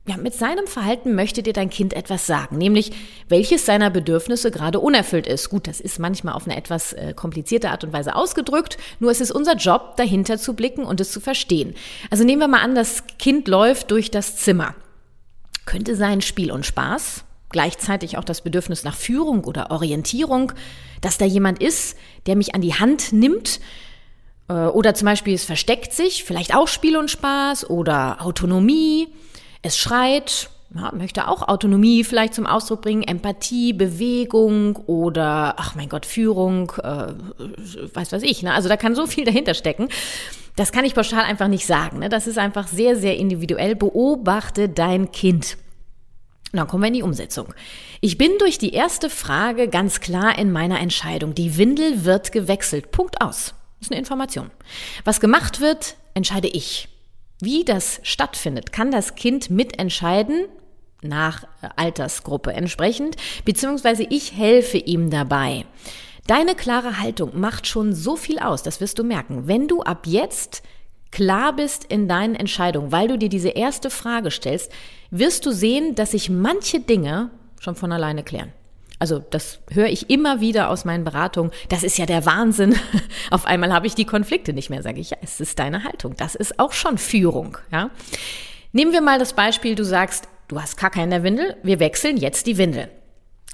Ja, 0.04 0.16
mit 0.16 0.34
seinem 0.34 0.66
Verhalten 0.66 1.14
möchte 1.14 1.44
dir 1.44 1.52
dein 1.52 1.70
Kind 1.70 1.92
etwas 1.92 2.26
sagen, 2.26 2.58
nämlich 2.58 2.90
welches 3.28 3.64
seiner 3.66 3.88
Bedürfnisse 3.88 4.50
gerade 4.50 4.80
unerfüllt 4.80 5.28
ist. 5.28 5.48
Gut, 5.48 5.68
das 5.68 5.80
ist 5.80 6.00
manchmal 6.00 6.34
auf 6.34 6.44
eine 6.44 6.56
etwas 6.56 6.92
äh, 6.92 7.12
komplizierte 7.14 7.70
Art 7.70 7.84
und 7.84 7.92
Weise 7.92 8.16
ausgedrückt, 8.16 8.78
nur 8.98 9.12
es 9.12 9.20
ist 9.20 9.30
unser 9.30 9.54
Job, 9.54 9.96
dahinter 9.96 10.38
zu 10.38 10.54
blicken 10.54 10.84
und 10.84 11.00
es 11.00 11.12
zu 11.12 11.20
verstehen. 11.20 11.74
Also 12.10 12.24
nehmen 12.24 12.40
wir 12.40 12.48
mal 12.48 12.62
an, 12.62 12.74
das 12.74 13.04
Kind 13.20 13.46
läuft 13.46 13.92
durch 13.92 14.10
das 14.10 14.36
Zimmer. 14.36 14.74
Könnte 15.66 15.94
sein 15.94 16.20
Spiel 16.20 16.50
und 16.50 16.66
Spaß, 16.66 17.22
gleichzeitig 17.50 18.18
auch 18.18 18.24
das 18.24 18.40
Bedürfnis 18.40 18.82
nach 18.82 18.96
Führung 18.96 19.44
oder 19.44 19.70
Orientierung, 19.70 20.52
dass 21.00 21.16
da 21.16 21.26
jemand 21.26 21.62
ist, 21.62 21.96
der 22.26 22.34
mich 22.34 22.56
an 22.56 22.60
die 22.60 22.74
Hand 22.74 23.12
nimmt, 23.12 23.60
äh, 24.48 24.52
oder 24.52 24.94
zum 24.94 25.06
Beispiel 25.06 25.34
es 25.34 25.44
versteckt 25.44 25.92
sich, 25.92 26.24
vielleicht 26.24 26.56
auch 26.56 26.66
Spiel 26.66 26.96
und 26.96 27.08
Spaß 27.08 27.70
oder 27.70 28.16
Autonomie. 28.20 29.06
Es 29.62 29.78
schreit, 29.78 30.50
ja, 30.74 30.92
möchte 30.94 31.28
auch 31.28 31.46
Autonomie 31.48 32.04
vielleicht 32.04 32.34
zum 32.34 32.46
Ausdruck 32.46 32.82
bringen, 32.82 33.02
Empathie, 33.02 33.72
Bewegung 33.72 34.76
oder, 34.86 35.54
ach 35.58 35.74
mein 35.74 35.88
Gott, 35.88 36.06
Führung, 36.06 36.72
äh, 36.82 37.12
weiß 37.94 38.12
was 38.12 38.22
ich. 38.22 38.42
Ne? 38.42 38.52
Also 38.52 38.68
da 38.68 38.76
kann 38.76 38.94
so 38.94 39.06
viel 39.06 39.24
dahinter 39.24 39.54
stecken. 39.54 39.88
Das 40.56 40.72
kann 40.72 40.84
ich 40.84 40.94
pauschal 40.94 41.24
einfach 41.24 41.48
nicht 41.48 41.66
sagen. 41.66 42.00
Ne? 42.00 42.08
Das 42.08 42.26
ist 42.26 42.38
einfach 42.38 42.68
sehr, 42.68 42.96
sehr 42.96 43.16
individuell. 43.16 43.74
Beobachte 43.74 44.68
dein 44.68 45.12
Kind. 45.12 45.56
Und 46.52 46.58
dann 46.58 46.68
kommen 46.68 46.82
wir 46.82 46.88
in 46.88 46.94
die 46.94 47.02
Umsetzung. 47.02 47.54
Ich 48.02 48.18
bin 48.18 48.32
durch 48.38 48.58
die 48.58 48.74
erste 48.74 49.08
Frage 49.08 49.68
ganz 49.68 50.00
klar 50.00 50.38
in 50.38 50.52
meiner 50.52 50.80
Entscheidung. 50.80 51.34
Die 51.34 51.56
Windel 51.56 52.04
wird 52.04 52.32
gewechselt. 52.32 52.92
Punkt 52.92 53.22
aus. 53.22 53.54
Das 53.78 53.88
ist 53.88 53.90
eine 53.90 54.00
Information. 54.00 54.50
Was 55.04 55.20
gemacht 55.20 55.60
wird, 55.60 55.96
entscheide 56.12 56.48
ich. 56.48 56.88
Wie 57.44 57.64
das 57.64 57.98
stattfindet, 58.04 58.70
kann 58.70 58.92
das 58.92 59.16
Kind 59.16 59.50
mitentscheiden, 59.50 60.44
nach 61.02 61.42
Altersgruppe 61.74 62.52
entsprechend, 62.52 63.16
beziehungsweise 63.44 64.04
ich 64.04 64.36
helfe 64.36 64.78
ihm 64.78 65.10
dabei. 65.10 65.64
Deine 66.28 66.54
klare 66.54 67.00
Haltung 67.00 67.40
macht 67.40 67.66
schon 67.66 67.94
so 67.94 68.14
viel 68.14 68.38
aus, 68.38 68.62
das 68.62 68.80
wirst 68.80 69.00
du 69.00 69.02
merken. 69.02 69.48
Wenn 69.48 69.66
du 69.66 69.82
ab 69.82 70.06
jetzt 70.06 70.62
klar 71.10 71.56
bist 71.56 71.84
in 71.84 72.06
deinen 72.06 72.36
Entscheidungen, 72.36 72.92
weil 72.92 73.08
du 73.08 73.18
dir 73.18 73.28
diese 73.28 73.48
erste 73.48 73.90
Frage 73.90 74.30
stellst, 74.30 74.70
wirst 75.10 75.44
du 75.44 75.50
sehen, 75.50 75.96
dass 75.96 76.12
sich 76.12 76.30
manche 76.30 76.78
Dinge 76.78 77.32
schon 77.58 77.74
von 77.74 77.90
alleine 77.90 78.22
klären. 78.22 78.52
Also 79.02 79.18
das 79.18 79.58
höre 79.68 79.88
ich 79.88 80.10
immer 80.10 80.40
wieder 80.40 80.70
aus 80.70 80.84
meinen 80.84 81.02
Beratungen. 81.02 81.50
Das 81.68 81.82
ist 81.82 81.98
ja 81.98 82.06
der 82.06 82.24
Wahnsinn. 82.24 82.76
Auf 83.32 83.46
einmal 83.46 83.72
habe 83.72 83.88
ich 83.88 83.96
die 83.96 84.04
Konflikte 84.04 84.52
nicht 84.52 84.70
mehr, 84.70 84.80
sage 84.80 85.00
ich. 85.00 85.10
Ja, 85.10 85.16
es 85.20 85.40
ist 85.40 85.58
deine 85.58 85.82
Haltung. 85.82 86.14
Das 86.16 86.36
ist 86.36 86.60
auch 86.60 86.72
schon 86.72 86.98
Führung. 86.98 87.58
Ja? 87.72 87.90
Nehmen 88.70 88.92
wir 88.92 89.00
mal 89.00 89.18
das 89.18 89.32
Beispiel, 89.32 89.74
du 89.74 89.84
sagst, 89.84 90.28
du 90.46 90.60
hast 90.60 90.76
Kacke 90.76 91.02
in 91.02 91.10
der 91.10 91.24
Windel, 91.24 91.56
wir 91.64 91.80
wechseln 91.80 92.16
jetzt 92.16 92.46
die 92.46 92.58
Windel. 92.58 92.90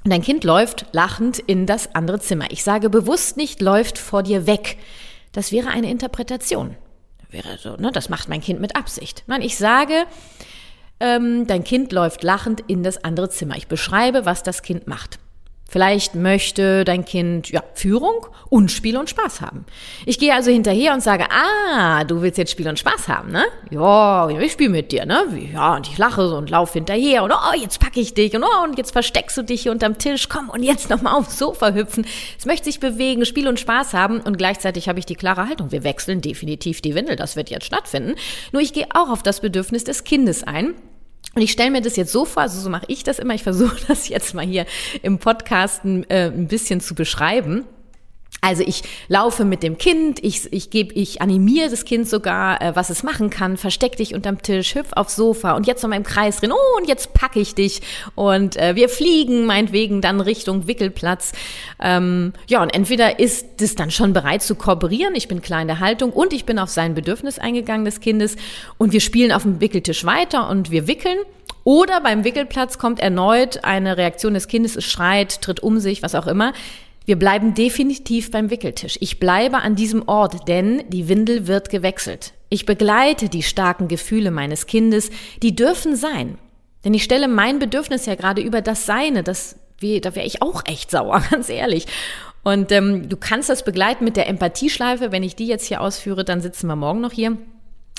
Und 0.05 0.11
dein 0.13 0.21
Kind 0.21 0.45
läuft 0.45 0.85
lachend 0.93 1.39
in 1.39 1.65
das 1.65 1.95
andere 1.95 2.21
Zimmer. 2.21 2.51
Ich 2.51 2.63
sage 2.63 2.91
bewusst 2.91 3.39
nicht, 3.39 3.63
läuft 3.63 3.97
vor 3.97 4.23
dir 4.23 4.47
weg. 4.47 4.77
Das 5.33 5.51
wäre 5.51 5.69
eine 5.69 5.91
Interpretation. 5.91 6.77
Wäre 7.31 7.57
so, 7.57 7.75
ne, 7.77 7.91
das 7.91 8.11
macht 8.11 8.29
mein 8.29 8.43
Kind 8.43 8.61
mit 8.61 8.77
Absicht. 8.77 9.25
Nein, 9.27 9.41
ich 9.41 9.57
sage, 9.57 10.05
ähm, 11.01 11.47
dein 11.47 11.65
Kind 11.65 11.93
läuft 11.93 12.23
lachend 12.23 12.63
in 12.67 12.83
das 12.83 13.03
andere 13.03 13.31
Zimmer. 13.31 13.57
Ich 13.57 13.67
beschreibe, 13.67 14.27
was 14.27 14.43
das 14.43 14.61
Kind 14.61 14.87
macht. 14.87 15.19
Vielleicht 15.71 16.15
möchte 16.15 16.87
dein 16.87 17.05
Kind 17.05 17.51
ja, 17.51 17.63
Führung 17.75 18.27
und 18.49 18.73
Spiel 18.73 18.97
und 18.97 19.11
Spaß 19.11 19.43
haben. 19.43 19.67
Ich 20.07 20.19
gehe 20.19 20.33
also 20.33 20.51
hinterher 20.51 20.95
und 20.95 21.03
sage, 21.03 21.27
ah, 21.31 22.05
du 22.05 22.23
willst 22.23 22.39
jetzt 22.39 22.53
Spiel 22.53 22.67
und 22.69 22.79
Spaß 22.79 23.07
haben, 23.09 23.33
ne? 23.33 23.45
Ja, 23.71 24.31
ich 24.31 24.53
spiele 24.53 24.71
mit 24.71 24.93
dir, 24.93 25.05
ne? 25.05 25.25
Ja, 25.53 25.77
und 25.77 25.87
ich 25.87 25.99
lache 25.99 26.27
so 26.27 26.37
und 26.37 26.49
laufe 26.49 26.73
hinterher 26.73 27.23
und 27.23 27.33
oh, 27.33 27.55
jetzt 27.55 27.81
packe 27.81 28.01
ich 28.01 28.15
dich 28.15 28.35
und 28.35 28.45
oh, 28.45 28.65
und 28.65 28.79
jetzt 28.79 28.93
versteckst 28.93 29.37
du 29.37 29.43
dich 29.43 29.65
hier 29.65 29.73
unterm 29.73 29.99
Tisch, 29.99 30.31
komm 30.31 30.49
und 30.49 30.63
jetzt 30.63 30.89
nochmal 30.89 31.13
aufs 31.13 31.39
Sofa 31.39 31.75
hüpfen. 31.75 32.07
Es 32.39 32.47
möchte 32.47 32.65
sich 32.65 32.81
bewegen, 32.81 33.27
Spiel 33.27 33.47
und 33.47 33.61
Spaß 33.61 33.93
haben 33.93 34.21
und 34.21 34.39
gleichzeitig 34.39 34.89
habe 34.89 34.99
ich 34.99 35.05
die 35.05 35.17
klare 35.17 35.49
Haltung. 35.49 35.71
Wir 35.71 35.85
wechseln 35.85 36.23
definitiv 36.23 36.81
die 36.81 36.95
Windel, 36.95 37.17
das 37.17 37.37
wird 37.37 37.51
jetzt 37.51 37.67
stattfinden. 37.67 38.15
Nur 38.53 38.63
ich 38.63 38.73
gehe 38.73 38.87
auch 38.95 39.11
auf 39.11 39.23
das 39.23 39.41
Bedürfnis 39.41 39.85
des 39.85 40.05
Kindes 40.05 40.45
ein 40.45 40.75
und 41.39 41.43
ich 41.43 41.53
stelle 41.53 41.71
mir 41.71 41.81
das 41.81 41.95
jetzt 41.95 42.11
so 42.11 42.25
vor, 42.25 42.43
also 42.43 42.61
so 42.61 42.69
mache 42.69 42.87
ich 42.89 43.05
das 43.05 43.21
immer, 43.21 43.33
ich 43.33 43.45
versuche 43.45 43.77
das 43.87 44.09
jetzt 44.09 44.35
mal 44.35 44.45
hier 44.45 44.67
im 45.03 45.19
Podcast 45.19 45.85
äh, 45.85 46.33
ein 46.33 46.49
bisschen 46.49 46.81
zu 46.81 46.97
beschreiben. 46.97 47.65
Also 48.41 48.63
ich 48.65 48.83
laufe 49.09 49.45
mit 49.45 49.63
dem 49.65 49.79
Kind, 49.79 50.23
ich, 50.23 50.53
ich 50.53 50.71
gebe, 50.71 50.95
ich 50.95 51.21
animiere 51.21 51.71
das 51.71 51.85
Kind 51.85 52.09
sogar, 52.09 52.63
äh, 52.63 52.77
was 52.77 52.89
es 52.89 53.03
machen 53.03 53.31
kann, 53.31 53.57
versteck 53.57 53.97
dich 53.97 54.15
unterm 54.15 54.41
Tisch, 54.43 54.77
hüpf 54.77 54.93
aufs 54.93 55.17
Sofa 55.17 55.57
und 55.57 55.67
jetzt 55.67 55.83
noch 55.83 55.91
mal 55.91 55.97
im 55.97 56.05
Kreis 56.05 56.39
drin, 56.39 56.53
oh, 56.53 56.79
und 56.79 56.87
jetzt 56.89 57.15
packe 57.15 57.41
ich 57.41 57.57
dich 57.57 57.81
und 58.15 58.57
äh, 58.57 58.77
wir 58.77 58.89
fliegen 58.89 59.45
meinetwegen 59.45 60.01
dann 60.01 60.21
Richtung 60.21 60.69
Wickelplatz. 60.69 61.33
Ähm, 61.81 62.33
ja, 62.47 62.63
und 62.63 62.71
entweder 62.71 63.19
ist 63.19 63.61
es 63.61 63.75
dann 63.75 63.91
schon 63.91 64.13
bereit 64.13 64.43
zu 64.43 64.55
kooperieren, 64.55 65.17
ich 65.17 65.27
bin 65.27 65.43
klar 65.43 65.61
in 65.61 65.69
der 65.69 65.81
Haltung 65.81 66.13
und 66.13 66.33
ich 66.33 66.45
bin 66.45 66.61
auf 66.61 66.69
sein 66.69 66.95
Bedürfnis 66.95 67.41
eingegangen 67.41 67.85
des 67.85 68.01
Kindes 68.01 68.37
und 68.79 68.93
wir 68.93 69.01
spielen 69.01 69.33
auf 69.33 69.43
dem 69.43 69.61
Wickeltisch 69.61 70.05
weiter 70.05 70.49
und 70.49 70.71
wir 70.71 70.87
wickeln. 70.87 71.19
Oder 71.65 72.01
beim 72.01 72.25
Wickelplatz 72.25 72.79
kommt 72.79 72.99
erneut 73.01 73.65
eine 73.65 73.99
Reaktion 73.99 74.33
des 74.33 74.49
Kindes, 74.49 74.77
es 74.77 74.85
schreit, 74.85 75.43
tritt 75.43 75.61
um 75.61 75.81
sich, 75.81 76.03
was 76.03 76.15
auch 76.15 76.27
immer. 76.27 76.55
Wir 77.09 77.19
bleiben 77.19 77.55
definitiv 77.55 78.31
beim 78.31 78.51
Wickeltisch. 78.51 78.99
Ich 79.01 79.19
bleibe 79.19 79.61
an 79.61 79.77
diesem 79.77 80.07
Ort, 80.07 80.47
denn 80.47 80.85
die 80.89 81.09
Windel 81.09 81.47
wird 81.47 81.71
gewechselt. 81.71 82.35
Ich 82.51 82.67
begleite 82.67 83.31
die 83.31 83.43
starken 83.43 83.89
Gefühle 83.89 84.31
meines 84.31 84.67
Kindes, 84.67 85.09
die 85.43 85.57
dürfen 85.57 85.97
sein. 85.97 86.37
Denn 86.85 86.93
ich 86.93 87.03
stelle 87.03 87.27
mein 87.27 87.61
Bedürfnis 87.61 88.05
ja 88.05 88.15
gerade 88.15 88.43
über 88.43 88.61
das 88.61 88.85
Seine, 88.85 89.23
das, 89.23 89.57
wie, 89.79 90.03
da 90.03 90.15
wäre 90.15 90.27
ich 90.27 90.43
auch 90.43 90.67
echt 90.67 90.91
sauer, 90.91 91.23
ganz 91.31 91.49
ehrlich. 91.49 91.87
Und 92.45 92.73
ähm, 92.73 93.09
du 93.09 93.17
kannst 93.17 93.49
das 93.49 93.65
begleiten 93.65 94.05
mit 94.05 94.19
der 94.19 94.29
Empathieschleife. 94.29 95.11
Wenn 95.11 95.23
ich 95.23 95.35
die 95.35 95.47
jetzt 95.47 95.65
hier 95.65 95.81
ausführe, 95.81 96.27
dann 96.27 96.43
sitzen 96.43 96.67
wir 96.67 96.77
morgen 96.77 97.01
noch 97.01 97.13
hier. 97.13 97.39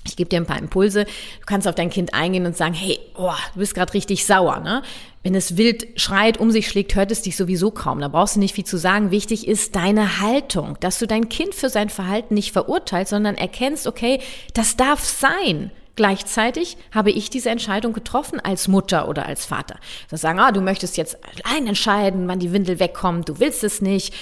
Ich 0.06 0.16
gebe 0.16 0.30
dir 0.30 0.38
ein 0.38 0.46
paar 0.46 0.60
Impulse. 0.60 1.06
Du 1.06 1.46
kannst 1.46 1.68
auf 1.68 1.76
dein 1.76 1.90
Kind 1.90 2.14
eingehen 2.14 2.46
und 2.46 2.56
sagen, 2.56 2.74
hey, 2.74 3.00
oh, 3.16 3.34
du 3.54 3.60
bist 3.60 3.76
gerade 3.76 3.94
richtig 3.94 4.26
sauer. 4.26 4.60
Ne? 4.60 4.82
Wenn 5.24 5.36
es 5.36 5.58
wild 5.58 6.00
schreit, 6.00 6.38
um 6.38 6.52
sich 6.52 6.68
schlägt, 6.68 6.96
hört 6.96 7.12
es 7.12 7.22
dich 7.22 7.36
sowieso 7.36 7.72
kaum. 7.72 8.00
Da 8.00 8.08
brauchst 8.08 8.36
du 8.36 8.40
nicht 8.40 8.56
viel 8.56 8.66
zu 8.66 8.78
sagen. 8.78 9.12
Wichtig 9.12 9.48
ist 9.48 9.76
deine 9.76 10.22
Haltung, 10.22 10.78
dass 10.80 11.00
du 11.00 11.08
dein 11.08 11.28
Kind 11.30 11.54
für 11.54 11.70
sein 11.70 11.90
Verhalten 11.90 12.34
nicht 12.34 12.54
verurteilst, 12.54 13.10
sondern 13.10 13.36
erkennst, 13.36 13.88
okay, 13.88 14.22
das 14.54 14.78
darf 14.78 15.04
sein. 15.04 15.72
Gleichzeitig 15.96 16.78
habe 16.94 17.12
ich 17.12 17.30
diese 17.30 17.50
Entscheidung 17.50 17.92
getroffen 17.92 18.40
als 18.40 18.70
Mutter 18.70 19.10
oder 19.10 19.26
als 19.26 19.46
Vater. 19.46 19.76
Das 20.10 20.22
sagen, 20.22 20.40
ah, 20.40 20.54
du 20.54 20.62
möchtest 20.62 20.96
jetzt 20.96 21.18
allein 21.44 21.68
entscheiden, 21.68 22.26
wann 22.30 22.40
die 22.40 22.54
Windel 22.54 22.80
wegkommt, 22.80 23.28
du 23.28 23.40
willst 23.40 23.66
es 23.66 23.82
nicht. 23.82 24.14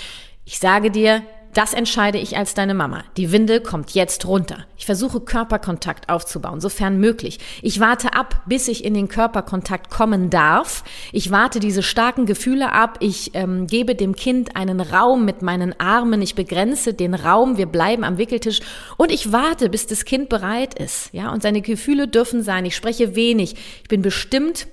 Ich 0.44 0.58
sage 0.58 0.90
dir, 0.90 1.22
das 1.58 1.74
entscheide 1.74 2.20
ich 2.20 2.38
als 2.38 2.54
deine 2.54 2.76
Mama. 2.76 3.04
Die 3.18 3.32
Windel 3.32 3.62
kommt 3.62 3.96
jetzt 3.96 4.28
runter. 4.28 4.68
Ich 4.78 4.86
versuche 4.86 5.22
Körperkontakt 5.22 6.08
aufzubauen, 6.08 6.62
sofern 6.62 7.00
möglich. 7.00 7.40
Ich 7.64 7.80
warte 7.80 8.14
ab, 8.14 8.44
bis 8.46 8.68
ich 8.68 8.86
in 8.86 8.94
den 8.94 9.08
Körperkontakt 9.08 9.90
kommen 9.90 10.30
darf. 10.30 10.84
Ich 11.12 11.32
warte 11.32 11.60
diese 11.60 11.82
starken 11.82 12.28
Gefühle 12.28 12.74
ab. 12.74 12.98
Ich 13.00 13.32
ähm, 13.34 13.66
gebe 13.66 13.96
dem 13.96 14.16
Kind 14.16 14.56
einen 14.56 14.80
Raum 14.80 15.26
mit 15.26 15.42
meinen 15.42 15.74
Armen. 15.80 16.22
Ich 16.22 16.36
begrenze 16.36 16.94
den 16.94 17.16
Raum. 17.16 17.58
Wir 17.58 17.66
bleiben 17.66 18.04
am 18.04 18.20
Wickeltisch 18.20 18.60
und 18.98 19.12
ich 19.12 19.32
warte, 19.32 19.68
bis 19.70 19.88
das 19.88 20.06
Kind 20.06 20.30
bereit 20.30 20.76
ist. 20.80 21.10
Ja, 21.12 21.34
und 21.34 21.42
seine 21.42 21.62
Gefühle 21.62 22.08
dürfen 22.08 22.44
sein. 22.44 22.66
Ich 22.66 22.76
spreche 22.76 23.16
wenig. 23.16 23.56
Ich 23.82 23.90
bin 23.90 24.04
bestimmt 24.04 24.68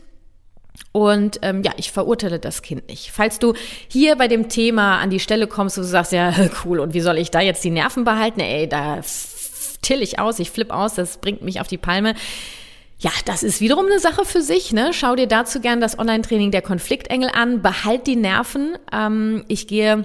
und 0.93 1.41
ähm, 1.43 1.63
ja, 1.63 1.73
ich 1.77 1.91
verurteile 1.91 2.39
das 2.39 2.63
Kind 2.63 2.89
nicht. 2.89 3.11
Falls 3.11 3.39
du 3.39 3.55
hier 3.89 4.17
bei 4.17 4.29
dem 4.29 4.49
Thema 4.49 4.99
an 4.99 5.11
die 5.11 5.21
Stelle 5.21 5.47
kommst, 5.47 5.77
wo 5.77 5.81
du 5.81 5.87
sagst, 5.87 6.13
ja, 6.13 6.33
cool, 6.65 6.81
und 6.81 6.95
wie 6.95 7.01
soll 7.01 7.19
ich 7.19 7.31
da 7.31 7.41
jetzt 7.41 7.65
die 7.65 7.71
Nerven 7.71 8.05
behalten? 8.05 8.41
Ey, 8.41 8.69
da 8.69 9.01
till 9.83 10.03
ich 10.03 10.19
aus, 10.19 10.39
ich 10.39 10.51
flipp 10.51 10.73
aus, 10.73 10.95
das 10.95 11.19
bringt 11.19 11.43
mich 11.43 11.61
auf 11.61 11.69
die 11.69 11.79
Palme. 11.79 12.15
Ja, 12.99 13.11
das 13.27 13.43
ist 13.43 13.61
wiederum 13.61 13.87
eine 13.87 13.99
Sache 13.99 14.25
für 14.25 14.41
sich. 14.41 14.73
Ne? 14.73 14.93
Schau 14.93 15.15
dir 15.15 15.27
dazu 15.27 15.61
gern 15.61 15.81
das 15.81 15.99
Online-Training 15.99 16.53
der 16.53 16.63
Konfliktengel 16.63 17.29
an. 17.29 17.61
Behalt 17.61 18.07
die 18.07 18.17
Nerven. 18.17 18.79
Ähm, 18.93 19.45
ich 19.49 19.67
gehe 19.67 20.05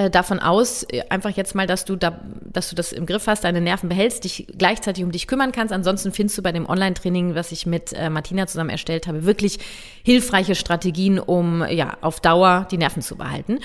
äh, 0.00 0.10
davon 0.10 0.38
aus, 0.38 0.84
äh, 0.84 1.02
einfach 1.10 1.30
jetzt 1.30 1.54
mal, 1.54 1.66
dass 1.66 1.84
du 1.84 1.96
da, 1.96 2.20
dass 2.52 2.70
du 2.70 2.74
das 2.74 2.92
im 2.92 3.06
Griff 3.06 3.26
hast, 3.26 3.44
deine 3.44 3.60
Nerven 3.60 3.88
behältst, 3.88 4.24
dich 4.24 4.46
gleichzeitig 4.56 5.04
um 5.04 5.12
dich 5.12 5.26
kümmern 5.26 5.52
kannst. 5.52 5.72
Ansonsten 5.72 6.12
findest 6.12 6.38
du 6.38 6.42
bei 6.42 6.52
dem 6.52 6.68
Online-Training, 6.68 7.34
was 7.34 7.52
ich 7.52 7.66
mit 7.66 7.92
äh, 7.92 8.08
Martina 8.08 8.46
zusammen 8.46 8.70
erstellt 8.70 9.06
habe, 9.06 9.24
wirklich 9.24 9.58
hilfreiche 10.02 10.54
Strategien, 10.54 11.18
um 11.18 11.64
ja 11.68 11.98
auf 12.00 12.20
Dauer 12.20 12.66
die 12.70 12.78
Nerven 12.78 13.02
zu 13.02 13.16
behalten. 13.16 13.58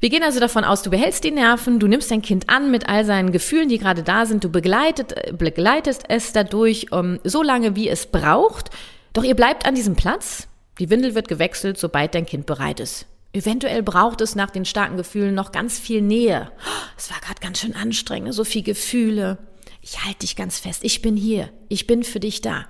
Wir 0.00 0.10
gehen 0.10 0.22
also 0.22 0.40
davon 0.40 0.64
aus, 0.64 0.82
du 0.82 0.90
behältst 0.90 1.24
die 1.24 1.30
Nerven, 1.30 1.78
du 1.78 1.86
nimmst 1.86 2.10
dein 2.10 2.22
Kind 2.22 2.48
an 2.48 2.70
mit 2.70 2.88
all 2.88 3.04
seinen 3.04 3.32
Gefühlen, 3.32 3.68
die 3.68 3.78
gerade 3.78 4.02
da 4.02 4.26
sind, 4.26 4.44
du 4.44 4.50
begleitet, 4.50 5.36
begleitest 5.38 6.04
es 6.08 6.32
dadurch 6.32 6.92
um, 6.92 7.18
so 7.24 7.42
lange, 7.42 7.76
wie 7.76 7.88
es 7.88 8.06
braucht. 8.06 8.70
Doch 9.12 9.24
ihr 9.24 9.36
bleibt 9.36 9.66
an 9.66 9.74
diesem 9.74 9.94
Platz. 9.94 10.48
Die 10.78 10.90
Windel 10.90 11.14
wird 11.14 11.28
gewechselt, 11.28 11.78
sobald 11.78 12.14
dein 12.14 12.26
Kind 12.26 12.46
bereit 12.46 12.80
ist. 12.80 13.06
Eventuell 13.32 13.82
braucht 13.82 14.20
es 14.20 14.34
nach 14.34 14.50
den 14.50 14.64
starken 14.64 14.96
Gefühlen 14.96 15.34
noch 15.34 15.52
ganz 15.52 15.78
viel 15.78 16.02
Nähe. 16.02 16.52
Es 16.98 17.10
war 17.10 17.18
gerade 17.20 17.40
ganz 17.40 17.60
schön 17.60 17.74
anstrengend, 17.74 18.34
so 18.34 18.44
viel 18.44 18.62
Gefühle. 18.62 19.38
Ich 19.80 20.04
halte 20.04 20.20
dich 20.20 20.36
ganz 20.36 20.58
fest. 20.58 20.84
Ich 20.84 21.02
bin 21.02 21.16
hier. 21.16 21.50
Ich 21.68 21.86
bin 21.86 22.04
für 22.04 22.20
dich 22.20 22.42
da. 22.42 22.66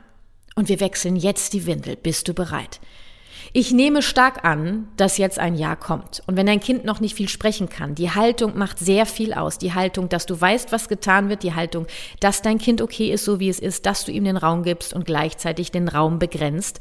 Und 0.54 0.68
wir 0.68 0.80
wechseln 0.80 1.16
jetzt 1.16 1.52
die 1.52 1.66
Windel. 1.66 1.96
Bist 1.96 2.28
du 2.28 2.34
bereit? 2.34 2.80
Ich 3.54 3.72
nehme 3.72 4.00
stark 4.00 4.44
an, 4.44 4.88
dass 4.96 5.18
jetzt 5.18 5.38
ein 5.38 5.56
Ja 5.56 5.76
kommt. 5.76 6.22
Und 6.26 6.36
wenn 6.36 6.46
dein 6.46 6.60
Kind 6.60 6.84
noch 6.84 7.00
nicht 7.00 7.16
viel 7.16 7.28
sprechen 7.28 7.68
kann, 7.68 7.94
die 7.94 8.10
Haltung 8.10 8.56
macht 8.56 8.78
sehr 8.78 9.04
viel 9.04 9.34
aus. 9.34 9.58
Die 9.58 9.74
Haltung, 9.74 10.08
dass 10.08 10.24
du 10.24 10.40
weißt, 10.40 10.72
was 10.72 10.88
getan 10.88 11.28
wird, 11.28 11.42
die 11.42 11.54
Haltung, 11.54 11.86
dass 12.20 12.40
dein 12.40 12.58
Kind 12.58 12.80
okay 12.80 13.12
ist, 13.12 13.24
so 13.24 13.40
wie 13.40 13.50
es 13.50 13.58
ist, 13.58 13.84
dass 13.84 14.04
du 14.04 14.12
ihm 14.12 14.24
den 14.24 14.38
Raum 14.38 14.62
gibst 14.62 14.94
und 14.94 15.04
gleichzeitig 15.04 15.70
den 15.70 15.88
Raum 15.88 16.18
begrenzt. 16.18 16.78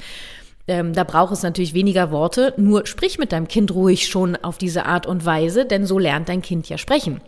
Ähm, 0.72 0.94
da 0.94 1.04
braucht 1.04 1.34
es 1.34 1.44
natürlich 1.44 1.74
weniger 1.74 2.12
Worte, 2.12 2.54
nur 2.56 2.88
sprich 2.88 3.20
mit 3.20 3.34
deinem 3.34 3.50
Kind 3.50 3.75
ruhig 3.75 4.08
schon 4.08 4.38
auf 4.38 4.58
diese 4.58 4.86
Art 4.86 5.06
und 5.06 5.25
Weise, 5.25 5.66
denn 5.66 5.86
so 5.86 6.00
lernt 6.00 6.30
dein 6.30 6.42
Kind 6.42 6.70
ja 6.70 6.78
sprechen. 6.78 7.20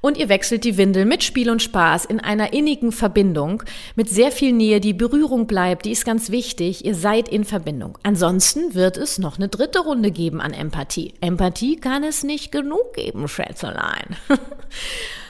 Und 0.00 0.18
ihr 0.18 0.28
wechselt 0.28 0.64
die 0.64 0.76
Windel 0.76 1.04
mit 1.04 1.22
Spiel 1.22 1.48
und 1.48 1.62
Spaß 1.62 2.06
in 2.06 2.18
einer 2.18 2.52
innigen 2.52 2.90
Verbindung, 2.90 3.62
mit 3.94 4.08
sehr 4.08 4.32
viel 4.32 4.52
Nähe, 4.52 4.80
die 4.80 4.94
Berührung 4.94 5.46
bleibt, 5.46 5.84
die 5.86 5.92
ist 5.92 6.04
ganz 6.04 6.28
wichtig, 6.30 6.84
ihr 6.84 6.96
seid 6.96 7.28
in 7.28 7.44
Verbindung. 7.44 7.98
Ansonsten 8.02 8.74
wird 8.74 8.96
es 8.96 9.18
noch 9.18 9.38
eine 9.38 9.46
dritte 9.46 9.78
Runde 9.78 10.10
geben 10.10 10.40
an 10.40 10.52
Empathie. 10.52 11.14
Empathie 11.20 11.76
kann 11.76 12.02
es 12.02 12.24
nicht 12.24 12.50
genug 12.50 12.94
geben, 12.94 13.28
Schätzelein. 13.28 14.16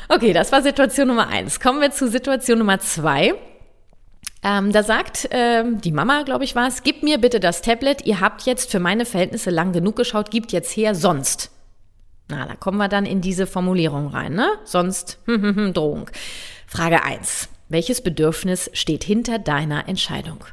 okay, 0.08 0.32
das 0.32 0.52
war 0.52 0.62
Situation 0.62 1.08
Nummer 1.08 1.28
eins. 1.28 1.60
Kommen 1.60 1.82
wir 1.82 1.90
zu 1.90 2.08
Situation 2.08 2.60
Nummer 2.60 2.80
zwei. 2.80 3.34
Ähm, 4.44 4.72
da 4.72 4.82
sagt 4.82 5.28
ähm, 5.30 5.80
die 5.80 5.90
Mama, 5.90 6.22
glaube 6.22 6.44
ich, 6.44 6.54
war 6.54 6.68
es, 6.68 6.82
gib 6.82 7.02
mir 7.02 7.18
bitte 7.18 7.40
das 7.40 7.62
Tablet, 7.62 8.04
ihr 8.04 8.20
habt 8.20 8.42
jetzt 8.42 8.70
für 8.70 8.78
meine 8.78 9.06
Verhältnisse 9.06 9.48
lang 9.48 9.72
genug 9.72 9.96
geschaut, 9.96 10.30
gibt 10.30 10.52
jetzt 10.52 10.76
her, 10.76 10.94
sonst. 10.94 11.50
Na, 12.28 12.46
da 12.46 12.54
kommen 12.54 12.76
wir 12.78 12.88
dann 12.88 13.06
in 13.06 13.22
diese 13.22 13.46
Formulierung 13.46 14.08
rein, 14.08 14.34
ne? 14.34 14.48
Sonst 14.64 15.18
hm, 15.24 15.42
hm, 15.42 15.56
hm, 15.56 15.72
Drohung. 15.72 16.10
Frage 16.66 17.02
eins: 17.02 17.48
welches 17.74 18.00
Bedürfnis 18.00 18.70
steht 18.72 19.04
hinter 19.04 19.38
deiner 19.38 19.88
Entscheidung? 19.88 20.44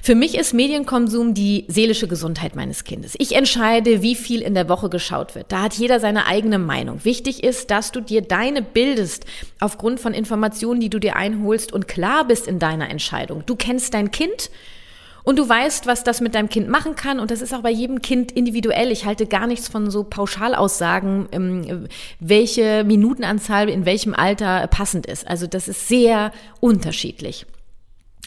Für 0.00 0.14
mich 0.14 0.38
ist 0.38 0.54
Medienkonsum 0.54 1.34
die 1.34 1.66
seelische 1.68 2.08
Gesundheit 2.08 2.56
meines 2.56 2.84
Kindes. 2.84 3.14
Ich 3.18 3.34
entscheide, 3.34 4.00
wie 4.00 4.14
viel 4.14 4.40
in 4.40 4.54
der 4.54 4.68
Woche 4.68 4.88
geschaut 4.88 5.34
wird. 5.34 5.52
Da 5.52 5.62
hat 5.62 5.74
jeder 5.74 6.00
seine 6.00 6.26
eigene 6.26 6.58
Meinung. 6.58 7.04
Wichtig 7.04 7.44
ist, 7.44 7.70
dass 7.70 7.92
du 7.92 8.00
dir 8.00 8.22
deine 8.22 8.62
bildest 8.62 9.26
aufgrund 9.60 10.00
von 10.00 10.14
Informationen, 10.14 10.80
die 10.80 10.88
du 10.88 10.98
dir 10.98 11.16
einholst 11.16 11.72
und 11.72 11.88
klar 11.88 12.24
bist 12.26 12.46
in 12.46 12.58
deiner 12.58 12.88
Entscheidung. 12.88 13.42
Du 13.44 13.56
kennst 13.56 13.92
dein 13.92 14.10
Kind, 14.10 14.50
und 15.28 15.38
du 15.38 15.46
weißt, 15.46 15.86
was 15.86 16.04
das 16.04 16.22
mit 16.22 16.34
deinem 16.34 16.48
Kind 16.48 16.70
machen 16.70 16.96
kann. 16.96 17.20
Und 17.20 17.30
das 17.30 17.42
ist 17.42 17.52
auch 17.52 17.60
bei 17.60 17.70
jedem 17.70 18.00
Kind 18.00 18.32
individuell. 18.32 18.90
Ich 18.90 19.04
halte 19.04 19.26
gar 19.26 19.46
nichts 19.46 19.68
von 19.68 19.90
so 19.90 20.02
Pauschalaussagen, 20.02 21.28
ähm, 21.32 21.86
welche 22.18 22.82
Minutenanzahl 22.82 23.68
in 23.68 23.84
welchem 23.84 24.14
Alter 24.14 24.66
passend 24.68 25.04
ist. 25.04 25.28
Also 25.28 25.46
das 25.46 25.68
ist 25.68 25.86
sehr 25.86 26.32
unterschiedlich. 26.60 27.44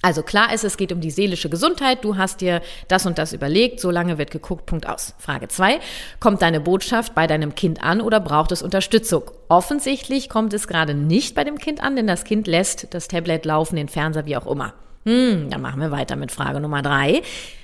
Also 0.04 0.22
klar 0.22 0.54
ist, 0.54 0.64
es 0.64 0.78
geht 0.78 0.92
um 0.92 1.02
die 1.02 1.10
seelische 1.10 1.50
Gesundheit. 1.50 2.04
Du 2.04 2.18
hast 2.18 2.40
dir 2.40 2.62
das 2.88 3.08
und 3.08 3.18
das 3.18 3.34
überlegt. 3.34 3.80
So 3.80 3.90
lange 3.90 4.20
wird 4.20 4.30
geguckt. 4.30 4.68
Punkt 4.68 4.88
aus. 4.88 5.16
Frage 5.18 5.48
zwei: 5.48 5.80
Kommt 6.20 6.44
deine 6.44 6.60
Botschaft 6.60 7.16
bei 7.16 7.26
deinem 7.26 7.56
Kind 7.56 7.82
an 7.82 8.02
oder 8.02 8.20
braucht 8.20 8.52
es 8.52 8.62
Unterstützung? 8.62 9.24
Offensichtlich 9.50 10.30
kommt 10.30 10.54
es 10.54 10.68
gerade 10.68 10.94
nicht 10.94 11.34
bei 11.34 11.44
dem 11.46 11.58
Kind 11.58 11.82
an, 11.82 11.96
denn 11.96 12.06
das 12.06 12.26
Kind 12.26 12.46
lässt 12.46 12.94
das 12.94 13.08
Tablet 13.08 13.44
laufen, 13.46 13.76
den 13.76 13.90
Fernseher, 13.90 14.28
wie 14.28 14.38
auch 14.38 14.46
immer. 14.46 14.76
Hm, 15.06 15.50
dann 15.50 15.62
machen 15.62 15.82
wir 15.82 15.92
weiter 15.92 16.16
mit 16.16 16.32
Frage 16.32 16.60
Nummer 16.60 16.82
drei. 16.82 17.22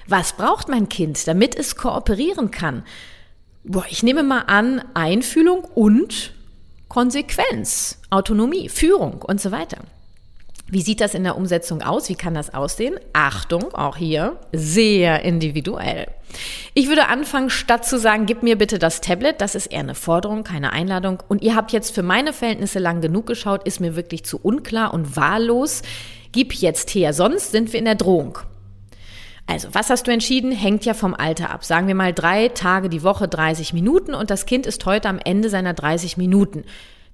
Was 0.08 0.34
braucht 0.34 0.70
mein 0.70 0.90
Kind, 0.90 1.28
damit 1.28 1.56
es 1.56 1.76
kooperieren 1.76 2.52
kann? 2.52 2.84
boah, 3.68 3.86
ich 3.90 4.04
nehme 4.04 4.24
mal 4.24 4.42
an, 4.48 4.82
Einfühlung 4.94 5.64
und 5.64 6.34
Konsequenz, 6.88 8.00
Autonomie, 8.10 8.70
Führung 8.70 9.22
und 9.22 9.42
so 9.42 9.52
weiter. 9.52 9.78
Wie 10.70 10.82
sieht 10.82 11.00
das 11.00 11.14
in 11.14 11.24
der 11.24 11.38
Umsetzung 11.38 11.82
aus? 11.82 12.10
Wie 12.10 12.16
kann 12.16 12.34
das 12.34 12.54
aussehen? 12.54 13.00
Achtung, 13.14 13.74
auch 13.74 13.96
hier 13.96 14.38
sehr 14.52 15.22
individuell. 15.24 16.08
Ich 16.74 16.90
würde 16.90 17.08
anfangen, 17.08 17.50
statt 17.50 17.86
zu 17.86 17.98
sagen, 17.98 18.26
gib 18.26 18.44
mir 18.44 18.58
bitte 18.58 18.78
das 18.78 19.00
Tablet, 19.00 19.40
das 19.40 19.56
ist 19.56 19.68
eher 19.68 19.80
eine 19.80 19.96
Forderung, 19.96 20.44
keine 20.44 20.74
Einladung. 20.74 21.24
Und 21.30 21.42
ihr 21.42 21.56
habt 21.56 21.72
jetzt 21.72 21.96
für 21.96 22.04
meine 22.04 22.34
Verhältnisse 22.34 22.80
lang 22.80 23.00
genug 23.00 23.28
geschaut, 23.28 23.66
ist 23.66 23.80
mir 23.80 23.96
wirklich 23.96 24.26
zu 24.26 24.40
unklar 24.42 24.94
und 24.94 25.16
wahllos. 25.16 25.84
Gib 26.32 26.54
jetzt 26.54 26.94
her, 26.94 27.14
sonst 27.14 27.52
sind 27.52 27.74
wir 27.74 27.80
in 27.80 27.86
der 27.86 27.96
Drohung. 27.96 28.40
Also, 29.46 29.70
was 29.72 29.90
hast 29.90 30.08
du 30.08 30.12
entschieden? 30.12 30.52
Hängt 30.52 30.84
ja 30.84 30.94
vom 30.94 31.14
Alter 31.14 31.52
ab. 31.52 31.64
Sagen 31.64 31.88
wir 31.88 31.96
mal 31.96 32.14
drei 32.14 32.50
Tage 32.50 32.90
die 32.90 33.04
Woche 33.04 33.30
30 33.30 33.74
Minuten 33.74 34.14
und 34.14 34.30
das 34.30 34.46
Kind 34.46 34.66
ist 34.66 34.86
heute 34.86 35.08
am 35.08 35.20
Ende 35.24 35.50
seiner 35.50 35.74
30 35.74 36.18
Minuten. 36.18 36.66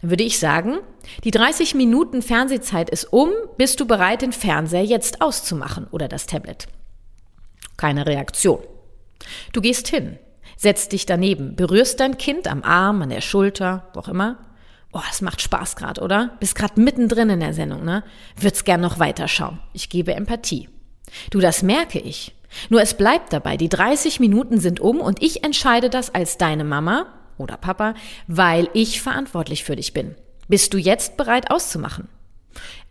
Dann 0.01 0.09
würde 0.09 0.23
ich 0.23 0.39
sagen, 0.39 0.79
die 1.23 1.31
30 1.31 1.75
Minuten 1.75 2.23
Fernsehzeit 2.23 2.89
ist 2.89 3.05
um, 3.13 3.29
bist 3.57 3.79
du 3.79 3.85
bereit, 3.85 4.23
den 4.23 4.31
Fernseher 4.31 4.83
jetzt 4.83 5.21
auszumachen 5.21 5.87
oder 5.91 6.07
das 6.07 6.25
Tablet? 6.25 6.67
Keine 7.77 8.07
Reaktion. 8.07 8.59
Du 9.53 9.61
gehst 9.61 9.87
hin, 9.87 10.17
setzt 10.57 10.91
dich 10.91 11.05
daneben, 11.05 11.55
berührst 11.55 11.99
dein 11.99 12.17
Kind 12.17 12.47
am 12.47 12.63
Arm, 12.63 13.03
an 13.03 13.09
der 13.09 13.21
Schulter, 13.21 13.89
wo 13.93 14.01
auch 14.01 14.07
immer. 14.07 14.39
Oh, 14.93 15.01
es 15.09 15.21
macht 15.21 15.41
Spaß 15.41 15.75
gerade, 15.75 16.01
oder? 16.01 16.37
Bist 16.39 16.53
gerade 16.55 16.79
mittendrin 16.79 17.31
in 17.31 17.39
der 17.39 17.55
Sendung, 17.55 17.83
ne? 17.83 18.03
Würd's 18.39 18.63
gern 18.63 18.79
noch 18.79 18.99
weiterschauen. 18.99 19.59
Ich 19.73 19.89
gebe 19.89 20.13
Empathie. 20.13 20.69
Du, 21.31 21.39
das 21.39 21.63
merke 21.63 21.99
ich. 21.99 22.35
Nur 22.69 22.81
es 22.81 22.93
bleibt 22.93 23.33
dabei, 23.33 23.57
die 23.57 23.69
30 23.69 24.19
Minuten 24.19 24.59
sind 24.59 24.79
um 24.79 25.01
und 25.01 25.23
ich 25.23 25.43
entscheide 25.43 25.89
das 25.89 26.13
als 26.13 26.37
deine 26.37 26.63
Mama 26.63 27.07
oder 27.39 27.57
Papa, 27.57 27.95
weil 28.27 28.69
ich 28.73 29.01
verantwortlich 29.01 29.63
für 29.63 29.75
dich 29.75 29.93
bin. 29.93 30.15
Bist 30.47 30.73
du 30.75 30.77
jetzt 30.77 31.17
bereit 31.17 31.49
auszumachen? 31.49 32.07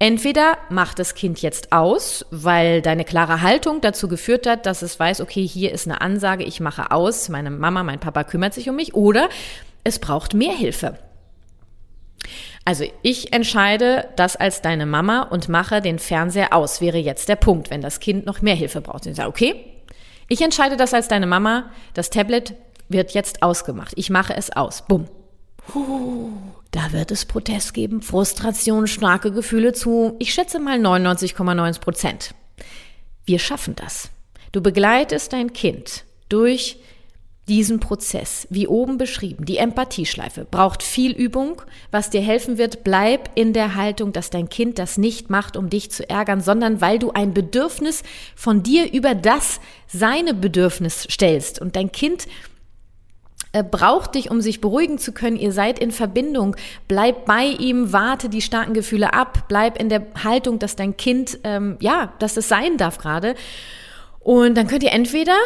Entweder 0.00 0.58
macht 0.70 0.98
das 0.98 1.14
Kind 1.14 1.40
jetzt 1.40 1.70
aus, 1.70 2.26
weil 2.32 2.82
deine 2.82 3.04
klare 3.04 3.42
Haltung 3.42 3.80
dazu 3.80 4.08
geführt 4.08 4.48
hat, 4.48 4.66
dass 4.66 4.82
es 4.82 4.98
weiß, 4.98 5.20
okay, 5.20 5.46
hier 5.46 5.70
ist 5.70 5.86
eine 5.86 6.00
Ansage, 6.00 6.42
ich 6.42 6.58
mache 6.58 6.90
aus, 6.90 7.28
meine 7.28 7.50
Mama, 7.50 7.84
mein 7.84 8.00
Papa 8.00 8.24
kümmert 8.24 8.54
sich 8.54 8.68
um 8.68 8.74
mich, 8.74 8.94
oder 8.94 9.28
es 9.84 10.00
braucht 10.00 10.34
mehr 10.34 10.54
Hilfe. 10.54 10.98
Also 12.64 12.84
ich 13.02 13.32
entscheide 13.32 14.08
das 14.16 14.36
als 14.36 14.62
deine 14.62 14.86
Mama 14.86 15.22
und 15.22 15.48
mache 15.48 15.80
den 15.80 15.98
Fernseher 15.98 16.52
aus, 16.52 16.80
wäre 16.80 16.98
jetzt 16.98 17.28
der 17.28 17.36
Punkt, 17.36 17.70
wenn 17.70 17.80
das 17.80 17.98
Kind 17.98 18.24
noch 18.24 18.40
mehr 18.40 18.54
Hilfe 18.54 18.80
braucht. 18.80 19.06
Ich 19.06 19.16
sage, 19.16 19.28
okay, 19.28 19.64
ich 20.28 20.40
entscheide 20.40 20.76
das 20.76 20.94
als 20.94 21.08
deine 21.08 21.26
Mama, 21.26 21.70
das 21.94 22.10
Tablet 22.10 22.54
wird 22.88 23.12
jetzt 23.12 23.42
ausgemacht. 23.42 23.92
Ich 23.96 24.10
mache 24.10 24.36
es 24.36 24.50
aus. 24.50 24.86
Bumm. 24.86 25.08
Da 26.70 26.92
wird 26.92 27.10
es 27.10 27.26
Protest 27.26 27.74
geben, 27.74 28.02
Frustration, 28.02 28.86
starke 28.86 29.32
Gefühle 29.32 29.72
zu, 29.72 30.16
ich 30.18 30.32
schätze 30.32 30.58
mal 30.58 30.78
99,9 30.78 31.80
Prozent. 31.80 32.34
Wir 33.24 33.38
schaffen 33.38 33.76
das. 33.76 34.10
Du 34.52 34.60
begleitest 34.60 35.32
dein 35.32 35.52
Kind 35.52 36.04
durch 36.28 36.78
diesen 37.48 37.80
Prozess, 37.80 38.46
wie 38.50 38.68
oben 38.68 38.98
beschrieben, 38.98 39.44
die 39.44 39.56
Empathieschleife, 39.56 40.46
braucht 40.48 40.82
viel 40.82 41.10
Übung. 41.10 41.60
Was 41.90 42.08
dir 42.08 42.20
helfen 42.20 42.56
wird, 42.56 42.84
bleib 42.84 43.30
in 43.34 43.52
der 43.52 43.74
Haltung, 43.74 44.12
dass 44.12 44.30
dein 44.30 44.48
Kind 44.48 44.78
das 44.78 44.96
nicht 44.96 45.28
macht, 45.28 45.56
um 45.56 45.68
dich 45.68 45.90
zu 45.90 46.08
ärgern, 46.08 46.40
sondern 46.40 46.80
weil 46.80 47.00
du 47.00 47.10
ein 47.10 47.34
Bedürfnis 47.34 48.04
von 48.36 48.62
dir 48.62 48.92
über 48.92 49.14
das 49.14 49.60
seine 49.88 50.34
Bedürfnis 50.34 51.08
stellst 51.10 51.60
und 51.60 51.74
dein 51.74 51.90
Kind 51.90 52.28
äh, 53.52 53.64
braucht 53.64 54.14
dich, 54.14 54.30
um 54.30 54.40
sich 54.40 54.60
beruhigen 54.60 54.98
zu 54.98 55.12
können. 55.12 55.36
Ihr 55.36 55.52
seid 55.52 55.80
in 55.80 55.90
Verbindung. 55.90 56.54
Bleib 56.86 57.26
bei 57.26 57.44
ihm, 57.44 57.92
warte 57.92 58.28
die 58.28 58.40
starken 58.40 58.72
Gefühle 58.72 59.12
ab, 59.14 59.44
bleib 59.48 59.80
in 59.80 59.88
der 59.88 60.06
Haltung, 60.22 60.58
dass 60.60 60.76
dein 60.76 60.96
Kind, 60.96 61.38
ähm, 61.42 61.76
ja, 61.80 62.12
dass 62.20 62.36
es 62.36 62.48
sein 62.48 62.76
darf 62.78 62.98
gerade. 62.98 63.34
Und 64.20 64.56
dann 64.56 64.68
könnt 64.68 64.84
ihr 64.84 64.92
entweder 64.92 65.36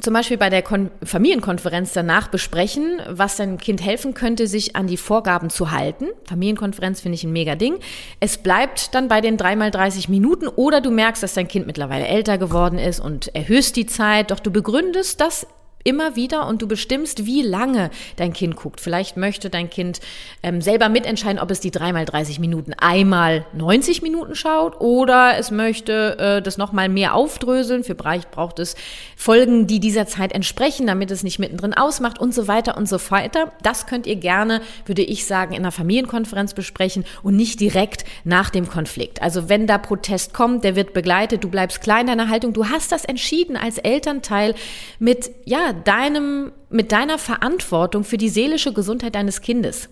zum 0.00 0.12
Beispiel 0.12 0.36
bei 0.36 0.50
der 0.50 0.62
Kon 0.62 0.90
Familienkonferenz 1.02 1.92
danach 1.92 2.28
besprechen, 2.28 3.00
was 3.08 3.36
deinem 3.36 3.58
Kind 3.58 3.84
helfen 3.84 4.14
könnte, 4.14 4.46
sich 4.46 4.76
an 4.76 4.86
die 4.86 4.96
Vorgaben 4.96 5.50
zu 5.50 5.70
halten. 5.70 6.06
Familienkonferenz 6.24 7.00
finde 7.00 7.14
ich 7.14 7.24
ein 7.24 7.32
mega 7.32 7.54
Ding. 7.54 7.78
Es 8.20 8.38
bleibt 8.38 8.94
dann 8.94 9.08
bei 9.08 9.20
den 9.20 9.36
dreimal 9.36 9.70
30 9.70 10.08
Minuten 10.08 10.48
oder 10.48 10.80
du 10.80 10.90
merkst, 10.90 11.22
dass 11.22 11.34
dein 11.34 11.48
Kind 11.48 11.66
mittlerweile 11.66 12.06
älter 12.06 12.38
geworden 12.38 12.78
ist 12.78 13.00
und 13.00 13.34
erhöhst 13.34 13.76
die 13.76 13.86
Zeit, 13.86 14.30
doch 14.30 14.40
du 14.40 14.50
begründest 14.50 15.20
das 15.20 15.46
immer 15.84 16.16
wieder 16.16 16.48
und 16.48 16.62
du 16.62 16.66
bestimmst, 16.66 17.26
wie 17.26 17.42
lange 17.42 17.90
dein 18.16 18.32
Kind 18.32 18.56
guckt. 18.56 18.80
Vielleicht 18.80 19.16
möchte 19.16 19.50
dein 19.50 19.70
Kind 19.70 20.00
ähm, 20.42 20.60
selber 20.60 20.88
mitentscheiden, 20.88 21.38
ob 21.38 21.50
es 21.50 21.60
die 21.60 21.70
dreimal 21.70 22.06
30 22.06 22.40
Minuten 22.40 22.72
einmal 22.72 23.44
90 23.52 24.02
Minuten 24.02 24.34
schaut 24.34 24.80
oder 24.80 25.38
es 25.38 25.50
möchte 25.50 26.18
äh, 26.18 26.42
das 26.42 26.56
nochmal 26.56 26.88
mehr 26.88 27.14
aufdröseln. 27.14 27.84
Für 27.84 27.94
Bereich 27.94 28.28
braucht 28.30 28.58
es 28.58 28.76
Folgen, 29.16 29.66
die 29.66 29.78
dieser 29.78 30.06
Zeit 30.06 30.32
entsprechen, 30.32 30.86
damit 30.86 31.10
es 31.10 31.22
nicht 31.22 31.38
mittendrin 31.38 31.74
ausmacht 31.74 32.18
und 32.18 32.34
so 32.34 32.48
weiter 32.48 32.76
und 32.76 32.88
so 32.88 32.98
weiter. 33.10 33.52
Das 33.62 33.86
könnt 33.86 34.06
ihr 34.06 34.16
gerne, 34.16 34.62
würde 34.86 35.02
ich 35.02 35.26
sagen, 35.26 35.52
in 35.52 35.60
einer 35.60 35.72
Familienkonferenz 35.72 36.54
besprechen 36.54 37.04
und 37.22 37.36
nicht 37.36 37.60
direkt 37.60 38.04
nach 38.24 38.48
dem 38.48 38.68
Konflikt. 38.68 39.20
Also 39.20 39.50
wenn 39.50 39.66
da 39.66 39.76
Protest 39.76 40.32
kommt, 40.32 40.64
der 40.64 40.76
wird 40.76 40.94
begleitet, 40.94 41.44
du 41.44 41.48
bleibst 41.50 41.82
klein 41.82 42.02
in 42.02 42.06
deiner 42.06 42.30
Haltung, 42.30 42.54
du 42.54 42.68
hast 42.68 42.90
das 42.90 43.04
entschieden 43.04 43.56
als 43.56 43.78
Elternteil 43.78 44.54
mit, 44.98 45.30
ja, 45.44 45.73
deinem, 45.74 46.52
mit 46.70 46.92
deiner 46.92 47.18
Verantwortung 47.18 48.04
für 48.04 48.18
die 48.18 48.28
seelische 48.28 48.72
Gesundheit 48.72 49.14
deines 49.14 49.40
Kindes. 49.40 49.88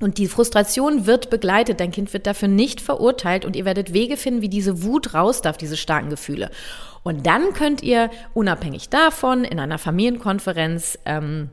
Und 0.00 0.18
die 0.18 0.26
Frustration 0.26 1.06
wird 1.06 1.30
begleitet. 1.30 1.78
Dein 1.78 1.92
Kind 1.92 2.12
wird 2.12 2.26
dafür 2.26 2.48
nicht 2.48 2.80
verurteilt 2.80 3.44
und 3.44 3.54
ihr 3.54 3.64
werdet 3.64 3.92
Wege 3.92 4.16
finden, 4.16 4.42
wie 4.42 4.48
diese 4.48 4.82
Wut 4.82 5.14
raus 5.14 5.42
darf, 5.42 5.56
diese 5.56 5.76
starken 5.76 6.10
Gefühle. 6.10 6.50
Und 7.04 7.26
dann 7.26 7.52
könnt 7.52 7.82
ihr 7.82 8.10
unabhängig 8.34 8.88
davon 8.88 9.44
in 9.44 9.60
einer 9.60 9.78
Familienkonferenz 9.78 10.98
ähm, 11.04 11.50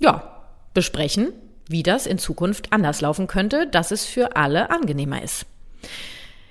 ja 0.00 0.44
besprechen, 0.74 1.32
wie 1.68 1.82
das 1.82 2.06
in 2.06 2.18
Zukunft 2.18 2.72
anders 2.72 3.00
laufen 3.00 3.26
könnte, 3.28 3.66
dass 3.66 3.90
es 3.90 4.04
für 4.04 4.36
alle 4.36 4.70
angenehmer 4.70 5.22
ist. 5.22 5.46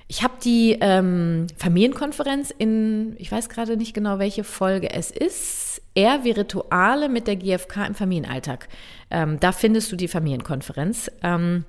Ich 0.08 0.24
habe 0.24 0.36
die 0.44 0.78
ähm, 0.80 1.48
Familienkonferenz 1.58 2.54
in, 2.58 3.16
ich 3.18 3.32
weiß 3.32 3.50
gerade 3.50 3.76
nicht 3.76 3.94
genau, 3.94 4.20
welche 4.20 4.46
Folge 4.46 4.90
es 4.92 5.12
ist, 5.12 5.82
eher 5.98 6.24
wie 6.24 6.32
Rituale 6.32 7.10
mit 7.10 7.28
der 7.28 7.36
GfK 7.36 7.88
im 7.88 7.96
Familienalltag. 7.96 8.70
Ähm, 9.10 9.40
da 9.40 9.52
findest 9.52 9.92
du 9.92 9.96
die 9.96 10.08
Familienkonferenz. 10.08 11.12
Ähm, 11.24 11.66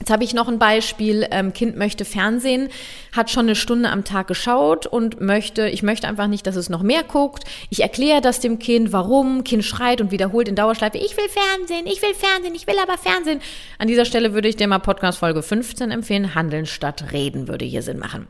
Jetzt 0.00 0.10
habe 0.10 0.24
ich 0.24 0.34
noch 0.34 0.48
ein 0.48 0.58
Beispiel. 0.58 1.26
Ähm, 1.30 1.52
kind 1.52 1.76
möchte 1.76 2.04
Fernsehen, 2.04 2.68
hat 3.12 3.30
schon 3.30 3.46
eine 3.46 3.54
Stunde 3.54 3.90
am 3.90 4.02
Tag 4.02 4.26
geschaut 4.26 4.86
und 4.86 5.20
möchte, 5.20 5.68
ich 5.68 5.84
möchte 5.84 6.08
einfach 6.08 6.26
nicht, 6.26 6.48
dass 6.48 6.56
es 6.56 6.68
noch 6.68 6.82
mehr 6.82 7.04
guckt. 7.04 7.44
Ich 7.70 7.80
erkläre 7.80 8.20
das 8.20 8.40
dem 8.40 8.58
Kind, 8.58 8.92
warum. 8.92 9.44
Kind 9.44 9.64
schreit 9.64 10.00
und 10.00 10.10
wiederholt 10.10 10.48
in 10.48 10.56
Dauerschleife, 10.56 10.98
ich 10.98 11.16
will 11.16 11.28
Fernsehen, 11.28 11.86
ich 11.86 12.02
will 12.02 12.12
Fernsehen, 12.12 12.56
ich 12.56 12.66
will 12.66 12.74
aber 12.82 12.98
Fernsehen. 12.98 13.40
An 13.78 13.86
dieser 13.86 14.04
Stelle 14.04 14.34
würde 14.34 14.48
ich 14.48 14.56
dir 14.56 14.66
mal 14.66 14.80
Podcast 14.80 15.20
Folge 15.20 15.44
15 15.44 15.92
empfehlen. 15.92 16.34
Handeln 16.34 16.66
statt 16.66 17.12
reden 17.12 17.46
würde 17.46 17.64
hier 17.64 17.82
Sinn 17.82 18.00
machen. 18.00 18.26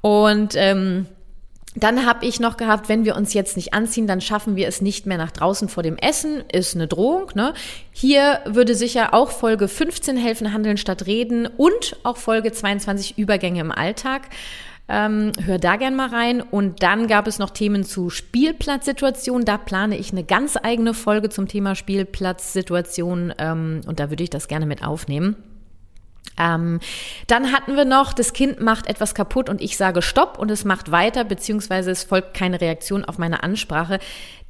Und 0.00 0.54
ähm, 0.54 1.06
dann 1.74 2.06
habe 2.06 2.24
ich 2.24 2.38
noch 2.38 2.56
gehabt, 2.56 2.88
wenn 2.88 3.04
wir 3.04 3.16
uns 3.16 3.34
jetzt 3.34 3.56
nicht 3.56 3.74
anziehen, 3.74 4.06
dann 4.06 4.20
schaffen 4.20 4.54
wir 4.54 4.68
es 4.68 4.80
nicht 4.80 5.06
mehr 5.06 5.18
nach 5.18 5.32
draußen 5.32 5.68
vor 5.68 5.82
dem 5.82 5.96
Essen. 5.96 6.44
Ist 6.52 6.76
eine 6.76 6.86
Drohung. 6.86 7.32
Ne? 7.34 7.52
Hier 7.92 8.40
würde 8.46 8.74
sicher 8.74 9.12
auch 9.12 9.30
Folge 9.30 9.66
15 9.66 10.16
helfen, 10.16 10.52
handeln 10.52 10.76
statt 10.76 11.06
reden 11.06 11.46
und 11.46 11.96
auch 12.04 12.16
Folge 12.16 12.52
22 12.52 13.18
Übergänge 13.18 13.60
im 13.60 13.72
Alltag. 13.72 14.28
Ähm, 14.86 15.32
hör 15.44 15.58
da 15.58 15.76
gern 15.76 15.96
mal 15.96 16.10
rein. 16.10 16.42
Und 16.42 16.82
dann 16.82 17.08
gab 17.08 17.26
es 17.26 17.38
noch 17.38 17.50
Themen 17.50 17.84
zu 17.84 18.10
Spielplatzsituationen. 18.10 19.44
Da 19.44 19.58
plane 19.58 19.96
ich 19.96 20.12
eine 20.12 20.24
ganz 20.24 20.56
eigene 20.62 20.94
Folge 20.94 21.30
zum 21.30 21.48
Thema 21.48 21.74
Spielplatzsituation 21.74 23.34
ähm, 23.38 23.80
und 23.86 23.98
da 23.98 24.10
würde 24.10 24.22
ich 24.22 24.30
das 24.30 24.46
gerne 24.46 24.66
mit 24.66 24.84
aufnehmen. 24.84 25.36
Ähm, 26.38 26.80
dann 27.26 27.52
hatten 27.52 27.76
wir 27.76 27.84
noch, 27.84 28.12
das 28.12 28.32
Kind 28.32 28.60
macht 28.60 28.88
etwas 28.88 29.14
kaputt 29.14 29.48
und 29.48 29.60
ich 29.60 29.76
sage 29.76 30.02
Stopp 30.02 30.38
und 30.38 30.50
es 30.50 30.64
macht 30.64 30.90
weiter, 30.90 31.24
beziehungsweise 31.24 31.90
es 31.90 32.04
folgt 32.04 32.34
keine 32.34 32.60
Reaktion 32.60 33.04
auf 33.04 33.18
meine 33.18 33.42
Ansprache. 33.42 34.00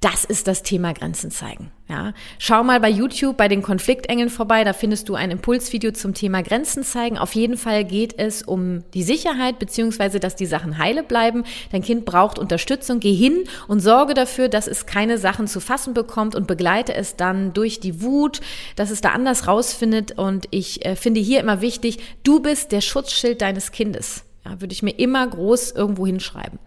Das 0.00 0.24
ist 0.24 0.48
das 0.48 0.62
Thema 0.62 0.92
Grenzen 0.92 1.30
zeigen. 1.30 1.70
Ja, 1.88 2.14
schau 2.38 2.64
mal 2.64 2.80
bei 2.80 2.88
YouTube 2.88 3.36
bei 3.36 3.48
den 3.48 3.60
Konfliktengeln 3.60 4.30
vorbei. 4.30 4.64
Da 4.64 4.72
findest 4.72 5.08
du 5.08 5.14
ein 5.14 5.30
Impulsvideo 5.30 5.92
zum 5.92 6.14
Thema 6.14 6.42
Grenzen 6.42 6.82
zeigen. 6.82 7.18
Auf 7.18 7.34
jeden 7.34 7.58
Fall 7.58 7.84
geht 7.84 8.18
es 8.18 8.42
um 8.42 8.84
die 8.94 9.02
Sicherheit 9.02 9.58
beziehungsweise, 9.58 10.18
dass 10.18 10.34
die 10.34 10.46
Sachen 10.46 10.78
heile 10.78 11.02
bleiben. 11.02 11.44
Dein 11.72 11.82
Kind 11.82 12.06
braucht 12.06 12.38
Unterstützung. 12.38 13.00
Geh 13.00 13.14
hin 13.14 13.44
und 13.68 13.80
sorge 13.80 14.14
dafür, 14.14 14.48
dass 14.48 14.66
es 14.66 14.86
keine 14.86 15.18
Sachen 15.18 15.46
zu 15.46 15.60
fassen 15.60 15.92
bekommt 15.92 16.34
und 16.34 16.46
begleite 16.46 16.94
es 16.94 17.16
dann 17.16 17.52
durch 17.52 17.80
die 17.80 18.02
Wut, 18.02 18.40
dass 18.76 18.90
es 18.90 19.02
da 19.02 19.10
anders 19.10 19.46
rausfindet. 19.46 20.18
Und 20.18 20.48
ich 20.50 20.84
äh, 20.86 20.96
finde 20.96 21.20
hier 21.20 21.40
immer 21.40 21.60
wichtig, 21.64 21.98
du 22.22 22.38
bist 22.38 22.70
der 22.70 22.80
Schutzschild 22.80 23.40
deines 23.40 23.72
Kindes. 23.72 24.22
Ja, 24.44 24.60
würde 24.60 24.74
ich 24.74 24.84
mir 24.84 24.96
immer 24.96 25.26
groß 25.26 25.72
irgendwo 25.72 26.06
hinschreiben. 26.06 26.60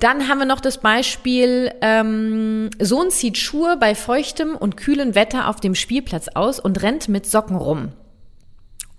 Dann 0.00 0.28
haben 0.28 0.38
wir 0.38 0.46
noch 0.46 0.60
das 0.60 0.78
Beispiel, 0.78 1.70
ähm, 1.80 2.70
Sohn 2.80 3.10
zieht 3.10 3.38
Schuhe 3.38 3.76
bei 3.78 3.94
feuchtem 3.94 4.56
und 4.56 4.76
kühlem 4.76 5.14
Wetter 5.14 5.48
auf 5.48 5.60
dem 5.60 5.76
Spielplatz 5.76 6.28
aus 6.34 6.58
und 6.58 6.82
rennt 6.82 7.08
mit 7.08 7.26
Socken 7.26 7.56
rum. 7.56 7.92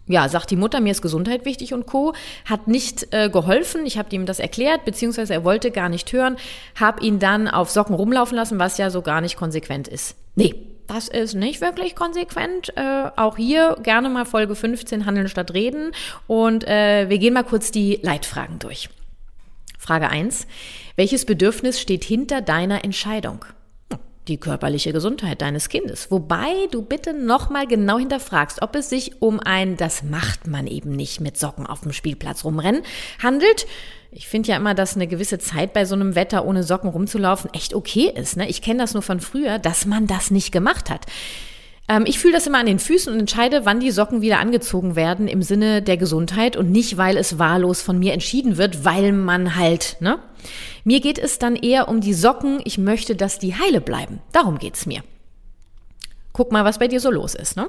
Ja, 0.08 0.30
sagt 0.30 0.52
die 0.52 0.56
Mutter, 0.56 0.82
mir 0.82 0.92
ist 0.92 1.02
Gesundheit 1.02 1.46
wichtig 1.46 1.74
und 1.74 1.88
Co. 1.88 2.14
Hat 2.46 2.68
nicht 2.68 3.12
äh, 3.12 3.30
geholfen. 3.30 3.88
Ich 3.88 3.98
habe 3.98 4.16
ihm 4.16 4.28
das 4.28 4.40
erklärt, 4.40 4.86
beziehungsweise 4.86 5.34
er 5.34 5.44
wollte 5.44 5.72
gar 5.72 5.90
nicht 5.90 6.14
hören. 6.14 6.38
Hab 6.80 7.02
ihn 7.02 7.18
dann 7.18 7.48
auf 7.48 7.72
Socken 7.72 7.96
rumlaufen 7.96 8.36
lassen, 8.36 8.60
was 8.60 8.78
ja 8.78 8.92
so 8.92 9.02
gar 9.02 9.20
nicht 9.22 9.36
konsequent 9.36 9.88
ist. 9.88 10.16
Nee, 10.36 10.75
das 10.88 11.08
ist 11.08 11.34
nicht 11.34 11.62
wirklich 11.62 11.96
konsequent. 11.96 12.76
Äh, 12.78 13.10
auch 13.16 13.38
hier 13.38 13.78
gerne 13.82 14.10
mal 14.10 14.26
Folge 14.26 14.56
15 14.56 15.06
Handeln 15.06 15.28
statt 15.28 15.54
Reden. 15.54 15.92
Und 16.28 16.68
äh, 16.68 17.10
wir 17.10 17.18
gehen 17.18 17.34
mal 17.34 17.44
kurz 17.44 17.72
die 17.72 18.00
Leitfragen 18.02 18.60
durch. 18.60 18.90
Frage 19.78 20.10
1. 20.10 20.48
Welches 20.96 21.26
Bedürfnis 21.26 21.80
steht 21.80 22.04
hinter 22.04 22.42
deiner 22.42 22.84
Entscheidung? 22.84 23.46
Die 24.28 24.38
körperliche 24.38 24.92
Gesundheit 24.92 25.42
deines 25.42 25.70
Kindes. 25.70 26.10
Wobei 26.10 26.68
du 26.72 26.82
bitte 26.82 27.14
nochmal 27.14 27.68
genau 27.68 28.00
hinterfragst, 28.00 28.64
ob 28.64 28.76
es 28.76 28.90
sich 28.90 29.22
um 29.22 29.40
ein, 29.40 29.78
das 29.78 30.02
macht 30.02 30.48
man 30.48 30.66
eben 30.66 30.96
nicht 30.96 31.22
mit 31.22 31.38
Socken 31.38 31.68
auf 31.68 31.82
dem 31.82 31.94
Spielplatz 31.94 32.44
rumrennen, 32.44 32.82
handelt. 33.22 33.68
Ich 34.18 34.30
finde 34.30 34.48
ja 34.50 34.56
immer, 34.56 34.74
dass 34.74 34.96
eine 34.96 35.08
gewisse 35.08 35.40
Zeit 35.40 35.74
bei 35.74 35.84
so 35.84 35.94
einem 35.94 36.16
Wetter 36.16 36.46
ohne 36.46 36.64
Socken 36.64 36.90
rumzulaufen 36.90 37.54
echt 37.54 37.74
okay 37.74 38.10
ist. 38.16 38.38
Ne? 38.38 38.48
Ich 38.48 38.62
kenne 38.62 38.80
das 38.80 38.94
nur 38.94 39.04
von 39.04 39.20
früher, 39.20 39.60
dass 39.60 39.86
man 39.86 40.08
das 40.08 40.32
nicht 40.32 40.54
gemacht 40.54 40.90
hat. 40.90 41.06
Ähm, 41.90 42.06
ich 42.08 42.18
fühle 42.18 42.34
das 42.34 42.48
immer 42.48 42.60
an 42.60 42.66
den 42.66 42.80
Füßen 42.80 43.12
und 43.12 43.20
entscheide, 43.20 43.66
wann 43.66 43.82
die 43.82 43.92
Socken 43.92 44.22
wieder 44.22 44.40
angezogen 44.40 44.96
werden 44.96 45.28
im 45.28 45.42
Sinne 45.42 45.82
der 45.82 45.98
Gesundheit 45.98 46.56
und 46.56 46.72
nicht, 46.72 46.96
weil 46.96 47.18
es 47.18 47.40
wahllos 47.40 47.82
von 47.82 48.00
mir 48.00 48.14
entschieden 48.14 48.56
wird, 48.56 48.86
weil 48.86 49.12
man 49.12 49.58
halt, 49.58 49.98
ne? 50.00 50.20
Mir 50.86 51.02
geht 51.02 51.20
es 51.20 51.38
dann 51.38 51.58
eher 51.58 51.90
um 51.90 52.00
die 52.00 52.14
Socken. 52.14 52.62
Ich 52.64 52.78
möchte, 52.78 53.18
dass 53.18 53.38
die 53.38 53.56
heile 53.56 53.82
bleiben. 53.82 54.22
Darum 54.32 54.60
geht's 54.60 54.86
mir. 54.86 55.04
Guck 56.32 56.54
mal, 56.54 56.64
was 56.64 56.80
bei 56.80 56.88
dir 56.88 57.02
so 57.02 57.12
los 57.12 57.36
ist, 57.36 57.58
ne? 57.58 57.68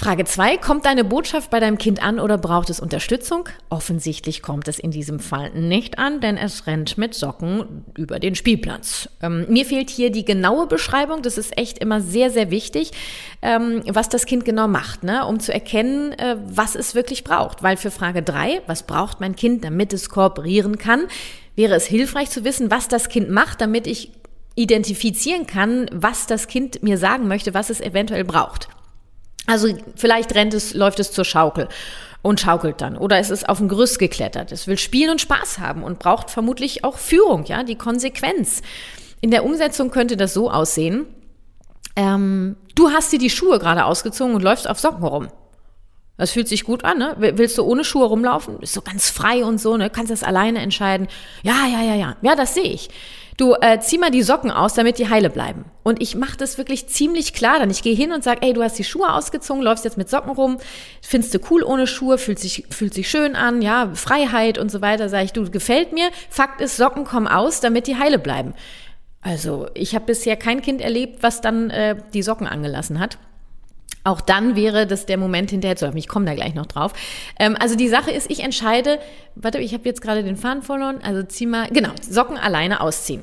Frage 0.00 0.24
2. 0.24 0.56
Kommt 0.56 0.86
deine 0.86 1.04
Botschaft 1.04 1.50
bei 1.50 1.60
deinem 1.60 1.76
Kind 1.76 2.02
an 2.02 2.20
oder 2.20 2.38
braucht 2.38 2.70
es 2.70 2.80
Unterstützung? 2.80 3.50
Offensichtlich 3.68 4.40
kommt 4.40 4.66
es 4.66 4.78
in 4.78 4.90
diesem 4.90 5.20
Fall 5.20 5.50
nicht 5.50 5.98
an, 5.98 6.22
denn 6.22 6.38
es 6.38 6.66
rennt 6.66 6.96
mit 6.96 7.12
Socken 7.12 7.84
über 7.98 8.18
den 8.18 8.34
Spielplatz. 8.34 9.10
Ähm, 9.20 9.44
mir 9.50 9.66
fehlt 9.66 9.90
hier 9.90 10.10
die 10.10 10.24
genaue 10.24 10.66
Beschreibung. 10.68 11.20
Das 11.20 11.36
ist 11.36 11.58
echt 11.58 11.80
immer 11.80 12.00
sehr, 12.00 12.30
sehr 12.30 12.50
wichtig, 12.50 12.92
ähm, 13.42 13.82
was 13.88 14.08
das 14.08 14.24
Kind 14.24 14.46
genau 14.46 14.68
macht, 14.68 15.02
ne? 15.02 15.26
um 15.26 15.38
zu 15.38 15.52
erkennen, 15.52 16.12
äh, 16.12 16.38
was 16.46 16.76
es 16.76 16.94
wirklich 16.94 17.22
braucht. 17.22 17.62
Weil 17.62 17.76
für 17.76 17.90
Frage 17.90 18.22
3, 18.22 18.62
was 18.66 18.84
braucht 18.84 19.20
mein 19.20 19.36
Kind, 19.36 19.64
damit 19.64 19.92
es 19.92 20.08
kooperieren 20.08 20.78
kann, 20.78 21.08
wäre 21.56 21.74
es 21.74 21.84
hilfreich 21.84 22.30
zu 22.30 22.42
wissen, 22.42 22.70
was 22.70 22.88
das 22.88 23.10
Kind 23.10 23.28
macht, 23.28 23.60
damit 23.60 23.86
ich 23.86 24.12
identifizieren 24.54 25.46
kann, 25.46 25.90
was 25.92 26.26
das 26.26 26.48
Kind 26.48 26.82
mir 26.82 26.96
sagen 26.96 27.28
möchte, 27.28 27.52
was 27.52 27.68
es 27.68 27.82
eventuell 27.82 28.24
braucht. 28.24 28.70
Also 29.46 29.68
vielleicht 29.96 30.34
rennt 30.34 30.54
es, 30.54 30.74
läuft 30.74 31.00
es 31.00 31.12
zur 31.12 31.24
Schaukel 31.24 31.68
und 32.22 32.40
schaukelt 32.40 32.80
dann. 32.80 32.96
Oder 32.96 33.18
es 33.18 33.30
ist 33.30 33.48
auf 33.48 33.60
ein 33.60 33.68
Gerüst 33.68 33.98
geklettert. 33.98 34.52
Es 34.52 34.66
will 34.66 34.78
spielen 34.78 35.10
und 35.10 35.20
Spaß 35.20 35.58
haben 35.58 35.82
und 35.82 35.98
braucht 35.98 36.30
vermutlich 36.30 36.84
auch 36.84 36.98
Führung, 36.98 37.44
ja, 37.44 37.62
die 37.62 37.76
Konsequenz. 37.76 38.62
In 39.20 39.30
der 39.30 39.44
Umsetzung 39.44 39.90
könnte 39.90 40.16
das 40.16 40.34
so 40.34 40.50
aussehen. 40.50 41.06
Ähm, 41.96 42.56
du 42.74 42.90
hast 42.90 43.12
dir 43.12 43.18
die 43.18 43.30
Schuhe 43.30 43.58
gerade 43.58 43.84
ausgezogen 43.84 44.34
und 44.34 44.42
läufst 44.42 44.68
auf 44.68 44.78
Socken 44.78 45.04
rum. 45.04 45.28
Das 46.16 46.32
fühlt 46.32 46.48
sich 46.48 46.64
gut 46.64 46.84
an, 46.84 46.98
ne? 46.98 47.16
Willst 47.18 47.56
du 47.56 47.62
ohne 47.64 47.82
Schuhe 47.82 48.04
rumlaufen? 48.04 48.60
Ist 48.60 48.74
so 48.74 48.82
ganz 48.82 49.08
frei 49.08 49.42
und 49.42 49.58
so, 49.58 49.78
ne? 49.78 49.88
Kannst 49.88 50.12
das 50.12 50.22
alleine 50.22 50.58
entscheiden. 50.58 51.08
Ja, 51.42 51.66
ja, 51.66 51.80
ja, 51.82 51.94
ja. 51.94 52.16
Ja, 52.20 52.36
das 52.36 52.54
sehe 52.54 52.64
ich. 52.64 52.90
Du 53.40 53.54
äh, 53.54 53.80
zieh 53.80 53.96
mal 53.96 54.10
die 54.10 54.22
Socken 54.22 54.50
aus, 54.50 54.74
damit 54.74 54.98
die 54.98 55.08
heile 55.08 55.30
bleiben. 55.30 55.64
Und 55.82 56.02
ich 56.02 56.14
mache 56.14 56.36
das 56.36 56.58
wirklich 56.58 56.88
ziemlich 56.88 57.32
klar 57.32 57.58
dann. 57.58 57.70
Ich 57.70 57.82
gehe 57.82 57.94
hin 57.94 58.12
und 58.12 58.22
sage, 58.22 58.42
ey, 58.42 58.52
du 58.52 58.62
hast 58.62 58.78
die 58.78 58.84
Schuhe 58.84 59.10
ausgezogen, 59.14 59.62
läufst 59.62 59.86
jetzt 59.86 59.96
mit 59.96 60.10
Socken 60.10 60.32
rum, 60.32 60.58
findest 61.00 61.32
du 61.32 61.38
cool 61.50 61.62
ohne 61.62 61.86
Schuhe, 61.86 62.18
fühlt 62.18 62.38
sich, 62.38 62.66
fühlt 62.68 62.92
sich 62.92 63.08
schön 63.08 63.36
an, 63.36 63.62
ja, 63.62 63.92
Freiheit 63.94 64.58
und 64.58 64.70
so 64.70 64.82
weiter. 64.82 65.08
Sage 65.08 65.24
ich, 65.24 65.32
du, 65.32 65.50
gefällt 65.50 65.94
mir. 65.94 66.10
Fakt 66.28 66.60
ist, 66.60 66.76
Socken 66.76 67.04
kommen 67.04 67.28
aus, 67.28 67.60
damit 67.60 67.86
die 67.86 67.96
heile 67.96 68.18
bleiben. 68.18 68.52
Also 69.22 69.68
ich 69.72 69.94
habe 69.94 70.04
bisher 70.04 70.36
kein 70.36 70.60
Kind 70.60 70.82
erlebt, 70.82 71.22
was 71.22 71.40
dann 71.40 71.70
äh, 71.70 71.96
die 72.12 72.22
Socken 72.22 72.46
angelassen 72.46 73.00
hat. 73.00 73.16
Auch 74.04 74.20
dann 74.20 74.56
wäre 74.56 74.86
das 74.86 75.06
der 75.06 75.18
Moment 75.18 75.50
hinterher 75.50 75.76
zu 75.76 75.86
haben. 75.86 75.96
Ich 75.96 76.08
komme 76.08 76.24
da 76.24 76.34
gleich 76.34 76.54
noch 76.54 76.66
drauf. 76.66 76.92
Ähm, 77.38 77.56
also 77.58 77.76
die 77.76 77.88
Sache 77.88 78.10
ist, 78.10 78.30
ich 78.30 78.40
entscheide, 78.40 78.98
warte, 79.34 79.58
ich 79.58 79.74
habe 79.74 79.84
jetzt 79.84 80.00
gerade 80.00 80.22
den 80.22 80.36
Faden 80.36 80.62
verloren, 80.62 81.00
also 81.02 81.22
zieh 81.22 81.46
mal, 81.46 81.68
genau, 81.68 81.90
Socken 82.00 82.38
alleine 82.38 82.80
ausziehen. 82.80 83.22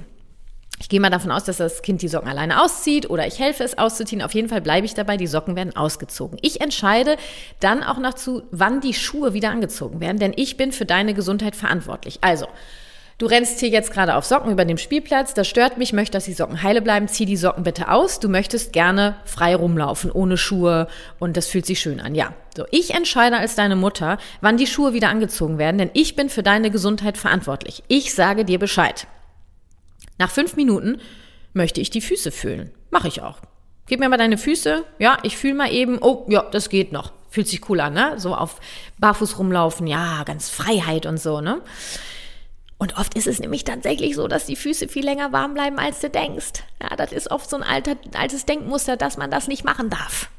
Ich 0.79 0.89
gehe 0.89 0.99
mal 0.99 1.09
davon 1.09 1.31
aus, 1.31 1.43
dass 1.43 1.57
das 1.57 1.81
Kind 1.81 2.03
die 2.03 2.07
Socken 2.07 2.29
alleine 2.29 2.61
auszieht 2.61 3.09
oder 3.09 3.25
ich 3.25 3.39
helfe 3.39 3.63
es 3.63 3.79
auszuziehen. 3.79 4.21
Auf 4.21 4.35
jeden 4.35 4.47
Fall 4.47 4.61
bleibe 4.61 4.85
ich 4.85 4.93
dabei, 4.93 5.17
die 5.17 5.25
Socken 5.25 5.55
werden 5.55 5.75
ausgezogen. 5.75 6.37
Ich 6.43 6.61
entscheide 6.61 7.17
dann 7.59 7.83
auch 7.83 7.97
noch 7.97 8.13
zu, 8.13 8.43
wann 8.51 8.79
die 8.79 8.93
Schuhe 8.93 9.33
wieder 9.33 9.49
angezogen 9.49 9.99
werden, 9.99 10.19
denn 10.19 10.33
ich 10.35 10.55
bin 10.55 10.71
für 10.71 10.85
deine 10.85 11.15
Gesundheit 11.15 11.55
verantwortlich. 11.55 12.19
Also, 12.21 12.47
Du 13.19 13.25
rennst 13.25 13.59
hier 13.59 13.69
jetzt 13.69 13.91
gerade 13.91 14.13
auf 14.13 14.25
Socken 14.25 14.51
über 14.51 14.63
dem 14.63 14.77
Spielplatz, 14.77 15.33
das 15.33 15.47
stört 15.47 15.79
mich, 15.79 15.91
möchte, 15.91 16.11
dass 16.11 16.25
die 16.25 16.33
Socken 16.33 16.61
heile 16.61 16.83
bleiben, 16.83 17.07
zieh 17.07 17.25
die 17.25 17.35
Socken 17.35 17.63
bitte 17.63 17.89
aus. 17.89 18.19
Du 18.19 18.29
möchtest 18.29 18.73
gerne 18.73 19.15
frei 19.25 19.55
rumlaufen, 19.55 20.11
ohne 20.11 20.37
Schuhe 20.37 20.87
und 21.17 21.35
das 21.35 21.47
fühlt 21.47 21.65
sich 21.65 21.79
schön 21.79 21.99
an. 21.99 22.13
Ja, 22.13 22.33
so 22.55 22.65
ich 22.69 22.93
entscheide 22.93 23.37
als 23.37 23.55
deine 23.55 23.75
Mutter, 23.75 24.19
wann 24.41 24.57
die 24.57 24.67
Schuhe 24.67 24.93
wieder 24.93 25.09
angezogen 25.09 25.57
werden, 25.57 25.79
denn 25.79 25.89
ich 25.93 26.15
bin 26.15 26.29
für 26.29 26.43
deine 26.43 26.69
Gesundheit 26.69 27.17
verantwortlich. 27.17 27.83
Ich 27.87 28.13
sage 28.13 28.45
dir 28.45 28.59
Bescheid. 28.59 29.07
Nach 30.19 30.29
fünf 30.29 30.55
Minuten 30.55 31.01
möchte 31.53 31.81
ich 31.81 31.89
die 31.89 32.01
Füße 32.01 32.29
fühlen. 32.29 32.71
Mache 32.91 33.07
ich 33.07 33.23
auch. 33.23 33.39
Gib 33.87 33.99
mir 33.99 34.09
mal 34.09 34.17
deine 34.17 34.37
Füße. 34.37 34.83
Ja, 34.99 35.17
ich 35.23 35.37
fühle 35.37 35.55
mal 35.55 35.73
eben. 35.73 35.97
Oh, 36.01 36.25
ja, 36.27 36.43
das 36.51 36.69
geht 36.69 36.91
noch. 36.91 37.13
Fühlt 37.29 37.47
sich 37.47 37.67
cool 37.67 37.79
an, 37.79 37.93
ne? 37.93 38.13
So 38.17 38.35
auf 38.35 38.59
Barfuß 38.99 39.39
rumlaufen. 39.39 39.87
Ja, 39.87 40.23
ganz 40.23 40.49
Freiheit 40.49 41.07
und 41.07 41.19
so, 41.19 41.41
ne? 41.41 41.61
Und 42.77 42.97
oft 42.97 43.15
ist 43.15 43.27
es 43.27 43.39
nämlich 43.39 43.63
tatsächlich 43.63 44.15
so, 44.15 44.27
dass 44.27 44.45
die 44.45 44.55
Füße 44.55 44.87
viel 44.87 45.03
länger 45.03 45.31
warm 45.31 45.55
bleiben, 45.55 45.79
als 45.79 45.99
du 45.99 46.09
denkst. 46.09 46.63
Ja, 46.81 46.95
das 46.95 47.11
ist 47.11 47.31
oft 47.31 47.49
so 47.49 47.57
ein 47.57 47.63
alter, 47.63 47.95
altes 48.13 48.45
Denkmuster, 48.45 48.97
dass 48.97 49.17
man 49.17 49.31
das 49.31 49.47
nicht 49.47 49.63
machen 49.63 49.89
darf. 49.89 50.29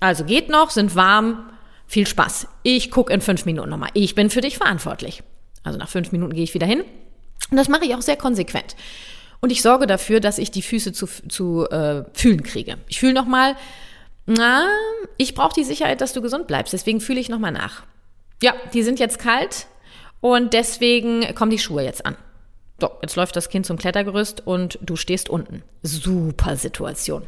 Also 0.00 0.24
geht 0.24 0.48
noch, 0.48 0.70
sind 0.70 0.96
warm, 0.96 1.50
viel 1.86 2.06
Spaß. 2.06 2.48
Ich 2.62 2.90
gucke 2.90 3.12
in 3.12 3.20
fünf 3.20 3.44
Minuten 3.44 3.68
nochmal. 3.68 3.90
Ich 3.92 4.14
bin 4.14 4.30
für 4.30 4.40
dich 4.40 4.56
verantwortlich. 4.56 5.22
Also 5.62 5.78
nach 5.78 5.88
fünf 5.88 6.12
Minuten 6.12 6.32
gehe 6.32 6.44
ich 6.44 6.54
wieder 6.54 6.66
hin. 6.66 6.82
Und 7.50 7.56
das 7.56 7.68
mache 7.68 7.84
ich 7.84 7.94
auch 7.94 8.02
sehr 8.02 8.16
konsequent. 8.16 8.74
Und 9.40 9.50
ich 9.50 9.60
sorge 9.60 9.86
dafür, 9.86 10.20
dass 10.20 10.38
ich 10.38 10.50
die 10.50 10.62
Füße 10.62 10.92
zu, 10.92 11.06
zu 11.06 11.68
äh, 11.68 12.04
fühlen 12.14 12.42
kriege. 12.42 12.78
Ich 12.88 13.00
fühle 13.00 13.12
nochmal, 13.12 13.56
na, 14.24 14.66
ich 15.18 15.34
brauche 15.34 15.54
die 15.54 15.64
Sicherheit, 15.64 16.00
dass 16.00 16.12
du 16.12 16.22
gesund 16.22 16.46
bleibst. 16.46 16.72
Deswegen 16.72 17.00
fühle 17.00 17.20
ich 17.20 17.28
nochmal 17.28 17.52
nach. 17.52 17.82
Ja, 18.42 18.54
die 18.72 18.82
sind 18.82 18.98
jetzt 18.98 19.18
kalt. 19.18 19.66
Und 20.22 20.54
deswegen 20.54 21.34
kommen 21.34 21.50
die 21.50 21.58
Schuhe 21.58 21.82
jetzt 21.82 22.06
an. 22.06 22.16
So, 22.80 22.90
jetzt 23.02 23.16
läuft 23.16 23.36
das 23.36 23.48
Kind 23.48 23.66
zum 23.66 23.76
Klettergerüst 23.76 24.46
und 24.46 24.78
du 24.80 24.96
stehst 24.96 25.28
unten. 25.28 25.62
Super 25.82 26.56
Situation. 26.56 27.24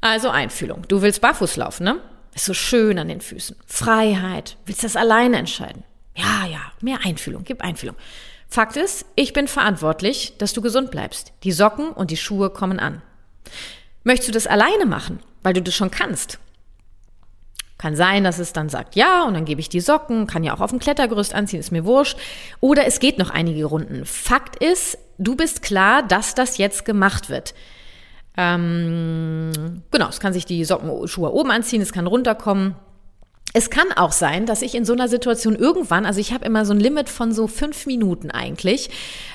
Also 0.00 0.28
Einfühlung. 0.28 0.82
Du 0.88 1.02
willst 1.02 1.20
barfuß 1.20 1.56
laufen, 1.56 1.84
ne? 1.84 2.00
Ist 2.34 2.46
so 2.46 2.54
schön 2.54 2.98
an 2.98 3.08
den 3.08 3.20
Füßen. 3.20 3.56
Freiheit. 3.64 4.56
Willst 4.66 4.82
das 4.82 4.96
alleine 4.96 5.38
entscheiden? 5.38 5.84
Ja, 6.16 6.46
ja, 6.46 6.60
mehr 6.80 6.98
Einfühlung. 7.04 7.44
Gib 7.44 7.62
Einfühlung. 7.62 7.96
Fakt 8.48 8.76
ist, 8.76 9.06
ich 9.14 9.32
bin 9.32 9.46
verantwortlich, 9.46 10.34
dass 10.38 10.52
du 10.52 10.60
gesund 10.60 10.90
bleibst. 10.90 11.32
Die 11.44 11.52
Socken 11.52 11.90
und 11.90 12.10
die 12.10 12.16
Schuhe 12.16 12.50
kommen 12.50 12.80
an. 12.80 13.02
Möchtest 14.02 14.30
du 14.30 14.32
das 14.32 14.48
alleine 14.48 14.84
machen, 14.84 15.20
weil 15.44 15.52
du 15.52 15.62
das 15.62 15.74
schon 15.74 15.92
kannst? 15.92 16.40
Kann 17.80 17.96
sein, 17.96 18.24
dass 18.24 18.38
es 18.38 18.52
dann 18.52 18.68
sagt, 18.68 18.94
ja, 18.94 19.24
und 19.24 19.32
dann 19.32 19.46
gebe 19.46 19.58
ich 19.58 19.70
die 19.70 19.80
Socken, 19.80 20.26
kann 20.26 20.44
ja 20.44 20.52
auch 20.52 20.60
auf 20.60 20.68
dem 20.68 20.80
Klettergerüst 20.80 21.34
anziehen, 21.34 21.60
ist 21.60 21.72
mir 21.72 21.86
wurscht. 21.86 22.18
Oder 22.60 22.86
es 22.86 23.00
geht 23.00 23.16
noch 23.16 23.30
einige 23.30 23.64
Runden. 23.64 24.04
Fakt 24.04 24.62
ist, 24.62 24.98
du 25.16 25.34
bist 25.34 25.62
klar, 25.62 26.02
dass 26.02 26.34
das 26.34 26.58
jetzt 26.58 26.84
gemacht 26.84 27.30
wird. 27.30 27.54
Ähm, 28.36 29.82
genau, 29.90 30.08
es 30.08 30.20
kann 30.20 30.34
sich 30.34 30.44
die 30.44 30.62
Sockenschuhe 30.62 31.32
oben 31.32 31.50
anziehen, 31.50 31.80
es 31.80 31.90
kann 31.90 32.06
runterkommen. 32.06 32.74
Es 33.52 33.68
kann 33.68 33.92
auch 33.96 34.12
sein, 34.12 34.46
dass 34.46 34.62
ich 34.62 34.74
in 34.74 34.84
so 34.84 34.92
einer 34.92 35.08
Situation 35.08 35.56
irgendwann, 35.56 36.06
also 36.06 36.20
ich 36.20 36.32
habe 36.32 36.44
immer 36.44 36.64
so 36.64 36.72
ein 36.72 36.78
Limit 36.78 37.08
von 37.08 37.32
so 37.32 37.48
fünf 37.48 37.86
Minuten 37.86 38.30
eigentlich, 38.30 38.90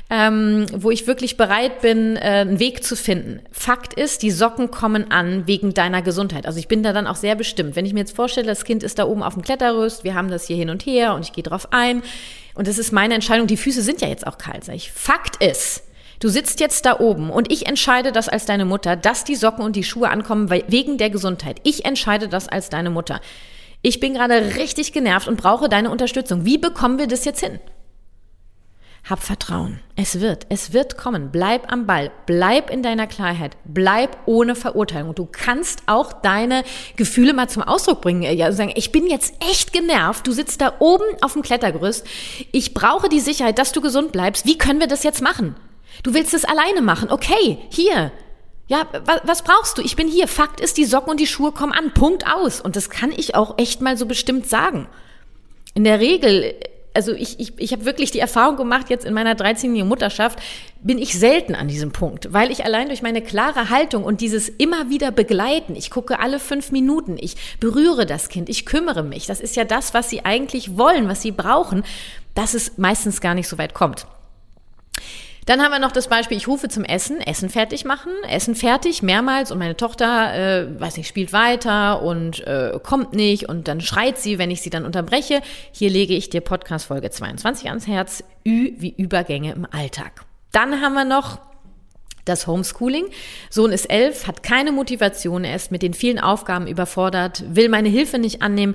ähm, 0.10 0.68
wo 0.74 0.90
ich 0.90 1.06
wirklich 1.06 1.36
bereit 1.36 1.82
bin, 1.82 2.16
äh, 2.16 2.20
einen 2.20 2.60
Weg 2.60 2.84
zu 2.84 2.96
finden. 2.96 3.42
Fakt 3.52 3.94
ist, 3.94 4.22
die 4.22 4.32
Socken 4.32 4.72
kommen 4.72 5.12
an 5.12 5.48
wegen 5.48 5.74
deiner 5.74 6.02
Gesundheit. 6.02 6.46
Also 6.46 6.60
ich 6.60 6.70
bin 6.70 6.82
da 6.82 6.94
dann 6.94 7.08
auch 7.08 7.18
sehr 7.18 7.36
bestimmt. 7.36 7.76
Wenn 7.76 7.86
ich 7.86 7.94
mir 7.94 8.02
jetzt 8.02 8.16
vorstelle, 8.16 8.48
das 8.48 8.64
Kind 8.64 8.84
ist 8.84 9.00
da 9.00 9.06
oben 9.06 9.22
auf 9.22 9.34
dem 9.34 9.44
Kletterrüst, 9.44 10.06
wir 10.06 10.16
haben 10.16 10.30
das 10.30 10.48
hier 10.48 10.56
hin 10.56 10.70
und 10.70 10.86
her 10.86 11.14
und 11.14 11.24
ich 11.24 11.34
gehe 11.34 11.44
drauf 11.44 11.68
ein 11.72 12.02
und 12.54 12.68
das 12.68 12.78
ist 12.78 12.94
meine 12.94 13.16
Entscheidung. 13.16 13.48
Die 13.48 13.58
Füße 13.58 13.82
sind 13.82 14.00
ja 14.00 14.08
jetzt 14.08 14.26
auch 14.26 14.38
kalt, 14.38 14.64
sag 14.64 14.76
ich. 14.76 14.92
Fakt 14.92 15.44
ist, 15.44 15.84
Du 16.20 16.30
sitzt 16.30 16.62
jetzt 16.62 16.86
da 16.86 17.02
oben 17.02 17.30
und 17.30 17.52
ich 17.52 17.68
entscheide 17.68 18.14
das 18.14 18.30
als 18.30 18.46
deine 18.46 18.64
Mutter, 18.64 18.96
dass 18.96 19.26
die 19.26 19.36
Socken 19.36 19.66
und 19.66 19.76
die 19.76 19.84
Schuhe 19.84 20.10
ankommen 20.10 20.50
wegen 20.50 20.98
der 20.98 21.10
Gesundheit. 21.10 21.60
Ich 21.64 21.84
entscheide 21.84 22.30
das 22.30 22.48
als 22.48 22.70
deine 22.70 22.90
Mutter 22.90 23.20
ich 23.86 24.00
bin 24.00 24.16
gerade 24.16 24.56
richtig 24.56 24.94
genervt 24.94 25.28
und 25.28 25.38
brauche 25.38 25.70
deine 25.70 25.92
Unterstützung. 25.92 26.44
Wie 26.44 26.58
bekommen 26.58 26.98
wir 26.98 27.06
das 27.06 27.24
jetzt 27.24 27.42
hin? 27.42 27.60
Hab 29.08 29.22
Vertrauen. 29.22 29.80
Es 29.96 30.20
wird, 30.20 30.48
es 30.50 30.74
wird 30.74 30.98
kommen. 30.98 31.30
Bleib 31.32 31.72
am 31.72 31.86
Ball. 31.86 32.10
Bleib 32.26 32.72
in 32.72 32.82
deiner 32.82 33.06
Klarheit. 33.06 33.56
Bleib 33.64 34.18
ohne 34.26 34.56
Verurteilung. 34.56 35.14
Du 35.14 35.28
kannst 35.32 35.84
auch 35.86 36.14
deine 36.14 36.64
Gefühle 36.96 37.36
mal 37.36 37.48
zum 37.48 37.62
Ausdruck 37.62 38.02
bringen. 38.02 38.24
Ja, 38.24 38.52
sagen, 38.52 38.74
ich 38.74 38.92
bin 38.92 39.06
jetzt 39.06 39.36
echt 39.48 39.72
genervt. 39.72 40.26
Du 40.26 40.32
sitzt 40.32 40.62
da 40.62 40.74
oben 40.80 41.06
auf 41.22 41.34
dem 41.34 41.44
Klettergerüst. 41.44 42.08
Ich 42.52 42.74
brauche 42.74 43.08
die 43.08 43.20
Sicherheit, 43.20 43.60
dass 43.60 43.72
du 43.72 43.82
gesund 43.82 44.12
bleibst. 44.12 44.48
Wie 44.48 44.58
können 44.58 44.80
wir 44.80 44.88
das 44.88 45.04
jetzt 45.04 45.22
machen? 45.22 45.56
Du 46.02 46.16
willst 46.16 46.34
es 46.34 46.44
alleine 46.44 46.82
machen. 46.82 47.12
Okay, 47.12 47.60
hier. 47.70 48.12
Ja, 48.68 48.88
was, 49.06 49.22
was 49.24 49.44
brauchst 49.44 49.78
du? 49.78 49.82
Ich 49.82 49.96
bin 49.96 50.08
hier. 50.08 50.28
Fakt 50.28 50.60
ist, 50.60 50.78
die 50.78 50.86
Socken 50.86 51.12
und 51.12 51.20
die 51.20 51.28
Schuhe 51.28 51.52
kommen 51.52 51.74
an. 51.74 51.94
Punkt 51.94 52.26
aus. 52.26 52.62
Und 52.62 52.76
das 52.76 52.90
kann 52.90 53.12
ich 53.12 53.36
auch 53.36 53.58
echt 53.58 53.82
mal 53.82 53.98
so 53.98 54.06
bestimmt 54.06 54.50
sagen. 54.50 54.88
In 55.74 55.84
der 55.84 56.00
Regel 56.00 56.56
also 56.96 57.12
ich, 57.14 57.40
ich, 57.40 57.54
ich 57.58 57.74
habe 57.74 57.86
wirklich 57.86 58.12
die 58.12 58.20
Erfahrung 58.20 58.56
gemacht, 58.56 58.90
jetzt 58.90 59.06
in 59.06 59.14
meiner 59.14 59.34
13-jährigen 59.34 59.88
Mutterschaft 59.88 60.40
bin 60.82 60.98
ich 60.98 61.14
selten 61.20 61.54
an 61.54 61.68
diesem 61.68 61.92
Punkt, 61.92 62.32
weil 62.32 62.52
ich 62.52 62.64
allein 62.64 62.88
durch 62.88 63.02
meine 63.02 63.22
klare 63.22 63.70
Haltung 63.70 64.04
und 64.04 64.22
dieses 64.22 64.48
immer 64.48 64.90
wieder 64.90 65.12
begleiten, 65.12 65.76
ich 65.76 65.92
gucke 65.92 66.20
alle 66.20 66.40
fünf 66.40 66.72
Minuten, 66.72 67.18
ich 67.20 67.36
berühre 67.60 68.06
das 68.06 68.30
Kind, 68.30 68.50
ich 68.50 68.66
kümmere 68.66 69.04
mich, 69.04 69.26
das 69.26 69.42
ist 69.42 69.56
ja 69.56 69.66
das, 69.66 69.94
was 69.94 70.10
sie 70.10 70.24
eigentlich 70.24 70.78
wollen, 70.78 71.10
was 71.10 71.22
sie 71.22 71.32
brauchen, 71.32 71.84
dass 72.34 72.54
es 72.54 72.78
meistens 72.78 73.20
gar 73.20 73.34
nicht 73.34 73.50
so 73.50 73.58
weit 73.58 73.74
kommt. 73.74 74.08
Dann 75.46 75.62
haben 75.62 75.72
wir 75.72 75.80
noch 75.80 75.92
das 75.92 76.08
Beispiel, 76.08 76.38
ich 76.38 76.48
rufe 76.48 76.70
zum 76.70 76.84
Essen, 76.84 77.22
Essen 77.22 77.50
fertig 77.50 77.86
machen, 77.86 78.12
Essen 78.28 78.56
fertig, 78.56 79.04
mehrmals 79.04 79.52
und 79.52 79.60
meine 79.60 79.78
Tochter, 79.78 80.34
äh, 80.34 80.80
weiß 80.80 80.98
nicht, 80.98 81.08
spielt 81.08 81.34
weiter 81.34 82.02
und 82.02 82.46
äh, 82.48 82.80
kommt 82.82 83.14
nicht 83.14 83.48
und 83.48 83.68
dann 83.68 83.80
schreit 83.80 84.18
sie, 84.18 84.40
wenn 84.40 84.50
ich 84.50 84.64
sie 84.64 84.72
dann 84.72 84.86
unterbreche. 84.86 85.42
Hier 85.72 85.92
lege 85.92 86.16
ich 86.16 86.32
dir 86.32 86.42
Podcast 86.42 86.88
Folge 86.88 87.12
22 87.12 87.70
ans 87.70 87.86
Herz, 87.86 88.24
Ü 88.44 88.72
wie 88.78 88.96
Übergänge 88.98 89.54
im 89.54 89.68
Alltag. 89.70 90.26
Dann 90.52 90.82
haben 90.82 90.94
wir 90.94 91.06
noch 91.06 91.40
das 92.26 92.48
Homeschooling. 92.48 93.06
Sohn 93.52 93.72
ist 93.72 93.86
elf, 93.86 94.26
hat 94.26 94.42
keine 94.42 94.72
Motivation, 94.72 95.44
er 95.44 95.56
ist 95.56 95.72
mit 95.72 95.84
den 95.84 95.94
vielen 95.94 96.18
Aufgaben 96.18 96.66
überfordert, 96.66 97.44
will 97.48 97.70
meine 97.70 97.90
Hilfe 97.90 98.18
nicht 98.18 98.42
annehmen. 98.42 98.74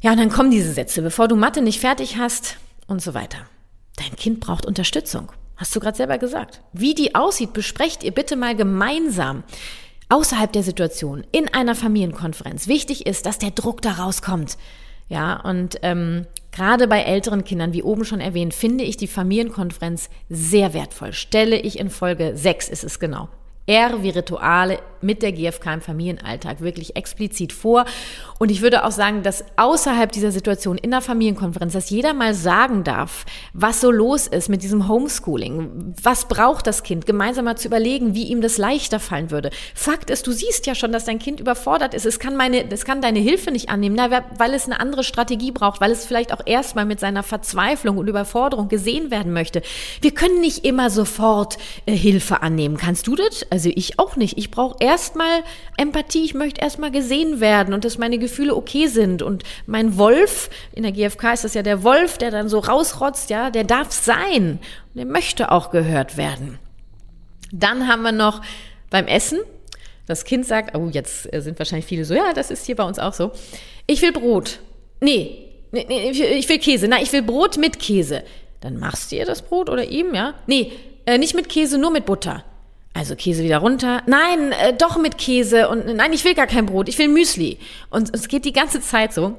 Ja, 0.00 0.12
und 0.12 0.18
dann 0.18 0.30
kommen 0.30 0.52
diese 0.52 0.72
Sätze, 0.72 1.02
bevor 1.02 1.26
du 1.26 1.34
Mathe 1.34 1.60
nicht 1.60 1.80
fertig 1.80 2.18
hast 2.18 2.56
und 2.86 3.02
so 3.02 3.14
weiter. 3.14 3.38
Dein 3.96 4.14
Kind 4.14 4.38
braucht 4.38 4.64
Unterstützung. 4.64 5.32
Hast 5.62 5.76
du 5.76 5.78
gerade 5.78 5.96
selber 5.96 6.18
gesagt. 6.18 6.60
Wie 6.72 6.92
die 6.92 7.14
aussieht, 7.14 7.52
besprecht 7.52 8.02
ihr 8.02 8.10
bitte 8.10 8.34
mal 8.34 8.56
gemeinsam. 8.56 9.44
Außerhalb 10.08 10.52
der 10.52 10.64
Situation, 10.64 11.22
in 11.30 11.54
einer 11.54 11.76
Familienkonferenz. 11.76 12.66
Wichtig 12.66 13.06
ist, 13.06 13.26
dass 13.26 13.38
der 13.38 13.52
Druck 13.52 13.80
da 13.80 13.92
rauskommt. 13.92 14.58
Ja, 15.08 15.38
und 15.40 15.78
ähm, 15.82 16.26
gerade 16.50 16.88
bei 16.88 17.02
älteren 17.02 17.44
Kindern, 17.44 17.72
wie 17.74 17.84
oben 17.84 18.04
schon 18.04 18.20
erwähnt, 18.20 18.54
finde 18.54 18.82
ich 18.82 18.96
die 18.96 19.06
Familienkonferenz 19.06 20.10
sehr 20.28 20.74
wertvoll. 20.74 21.12
Stelle 21.12 21.60
ich 21.60 21.78
in 21.78 21.90
Folge 21.90 22.32
6 22.34 22.68
ist 22.68 22.82
es 22.82 22.98
genau. 22.98 23.28
R 23.66 24.02
wie 24.02 24.10
Rituale 24.10 24.80
mit 25.02 25.22
der 25.22 25.32
GfK 25.32 25.74
im 25.74 25.80
Familienalltag 25.80 26.60
wirklich 26.60 26.96
explizit 26.96 27.52
vor. 27.52 27.84
Und 28.38 28.50
ich 28.50 28.62
würde 28.62 28.84
auch 28.84 28.90
sagen, 28.90 29.22
dass 29.22 29.44
außerhalb 29.56 30.10
dieser 30.10 30.32
Situation 30.32 30.78
in 30.78 30.90
der 30.90 31.00
Familienkonferenz, 31.00 31.72
dass 31.72 31.90
jeder 31.90 32.14
mal 32.14 32.34
sagen 32.34 32.84
darf, 32.84 33.24
was 33.52 33.80
so 33.80 33.90
los 33.90 34.26
ist 34.26 34.48
mit 34.48 34.62
diesem 34.62 34.88
Homeschooling. 34.88 35.94
Was 36.02 36.26
braucht 36.26 36.66
das 36.66 36.82
Kind? 36.82 37.06
Gemeinsam 37.06 37.44
mal 37.44 37.56
zu 37.56 37.68
überlegen, 37.68 38.14
wie 38.14 38.24
ihm 38.24 38.40
das 38.40 38.58
leichter 38.58 39.00
fallen 39.00 39.30
würde. 39.30 39.50
Fakt 39.74 40.10
ist, 40.10 40.26
du 40.26 40.32
siehst 40.32 40.66
ja 40.66 40.74
schon, 40.74 40.92
dass 40.92 41.04
dein 41.04 41.18
Kind 41.18 41.40
überfordert 41.40 41.94
ist. 41.94 42.06
Es 42.06 42.18
kann 42.18 42.36
meine, 42.36 42.70
es 42.70 42.84
kann 42.84 43.00
deine 43.00 43.20
Hilfe 43.20 43.50
nicht 43.50 43.68
annehmen, 43.68 43.96
weil 43.96 44.54
es 44.54 44.66
eine 44.66 44.80
andere 44.80 45.04
Strategie 45.04 45.52
braucht, 45.52 45.80
weil 45.80 45.92
es 45.92 46.04
vielleicht 46.04 46.32
auch 46.32 46.40
erstmal 46.44 46.84
mit 46.84 47.00
seiner 47.00 47.22
Verzweiflung 47.22 47.98
und 47.98 48.08
Überforderung 48.08 48.68
gesehen 48.68 49.10
werden 49.10 49.32
möchte. 49.32 49.62
Wir 50.00 50.12
können 50.12 50.40
nicht 50.40 50.64
immer 50.64 50.90
sofort 50.90 51.58
äh, 51.86 51.92
Hilfe 51.92 52.42
annehmen. 52.42 52.76
Kannst 52.76 53.06
du 53.06 53.16
das? 53.16 53.46
Also 53.50 53.70
ich 53.74 53.98
auch 53.98 54.16
nicht. 54.16 54.38
Ich 54.38 54.50
brauche 54.50 54.76
erstmal 54.92 55.42
Empathie. 55.78 56.24
Ich 56.24 56.34
möchte 56.34 56.60
erstmal 56.60 56.90
gesehen 56.90 57.40
werden 57.40 57.72
und 57.72 57.84
dass 57.84 57.98
meine 57.98 58.18
Gefühle 58.18 58.54
okay 58.54 58.86
sind. 58.86 59.22
Und 59.22 59.42
mein 59.66 59.96
Wolf, 59.96 60.50
in 60.72 60.82
der 60.82 60.92
GfK 60.92 61.32
ist 61.32 61.44
das 61.44 61.54
ja 61.54 61.62
der 61.62 61.82
Wolf, 61.82 62.18
der 62.18 62.30
dann 62.30 62.48
so 62.48 62.58
rausrotzt, 62.58 63.30
ja, 63.30 63.50
der 63.50 63.64
darf 63.64 63.90
sein. 63.90 64.58
Und 64.92 64.96
der 64.96 65.06
möchte 65.06 65.50
auch 65.50 65.70
gehört 65.70 66.16
werden. 66.16 66.58
Dann 67.52 67.88
haben 67.88 68.02
wir 68.02 68.12
noch 68.12 68.42
beim 68.90 69.06
Essen. 69.06 69.40
Das 70.06 70.24
Kind 70.24 70.46
sagt, 70.46 70.76
oh, 70.76 70.88
jetzt 70.92 71.22
sind 71.32 71.58
wahrscheinlich 71.58 71.86
viele 71.86 72.04
so, 72.04 72.14
ja, 72.14 72.32
das 72.34 72.50
ist 72.50 72.66
hier 72.66 72.76
bei 72.76 72.84
uns 72.84 72.98
auch 72.98 73.14
so. 73.14 73.32
Ich 73.86 74.02
will 74.02 74.12
Brot. 74.12 74.58
Nee, 75.00 75.48
nee, 75.70 75.86
nee 75.88 76.10
ich 76.10 76.48
will 76.48 76.58
Käse. 76.58 76.86
Na, 76.88 77.00
ich 77.00 77.12
will 77.12 77.22
Brot 77.22 77.56
mit 77.56 77.78
Käse. 77.78 78.24
Dann 78.60 78.78
machst 78.78 79.10
du 79.10 79.16
ihr 79.16 79.24
das 79.24 79.42
Brot 79.42 79.70
oder 79.70 79.84
ihm, 79.84 80.14
ja? 80.14 80.34
Nee, 80.46 80.72
äh, 81.06 81.18
nicht 81.18 81.34
mit 81.34 81.48
Käse, 81.48 81.78
nur 81.78 81.90
mit 81.90 82.04
Butter. 82.04 82.44
Also 82.94 83.16
Käse 83.16 83.42
wieder 83.42 83.58
runter. 83.58 84.02
Nein, 84.06 84.52
äh, 84.52 84.74
doch 84.74 84.98
mit 84.98 85.16
Käse. 85.18 85.68
Und 85.68 85.86
nein, 85.86 86.12
ich 86.12 86.24
will 86.24 86.34
gar 86.34 86.46
kein 86.46 86.66
Brot. 86.66 86.88
Ich 86.88 86.98
will 86.98 87.08
Müsli. 87.08 87.58
Und 87.90 88.14
es 88.14 88.28
geht 88.28 88.44
die 88.44 88.52
ganze 88.52 88.80
Zeit 88.80 89.12
so. 89.12 89.36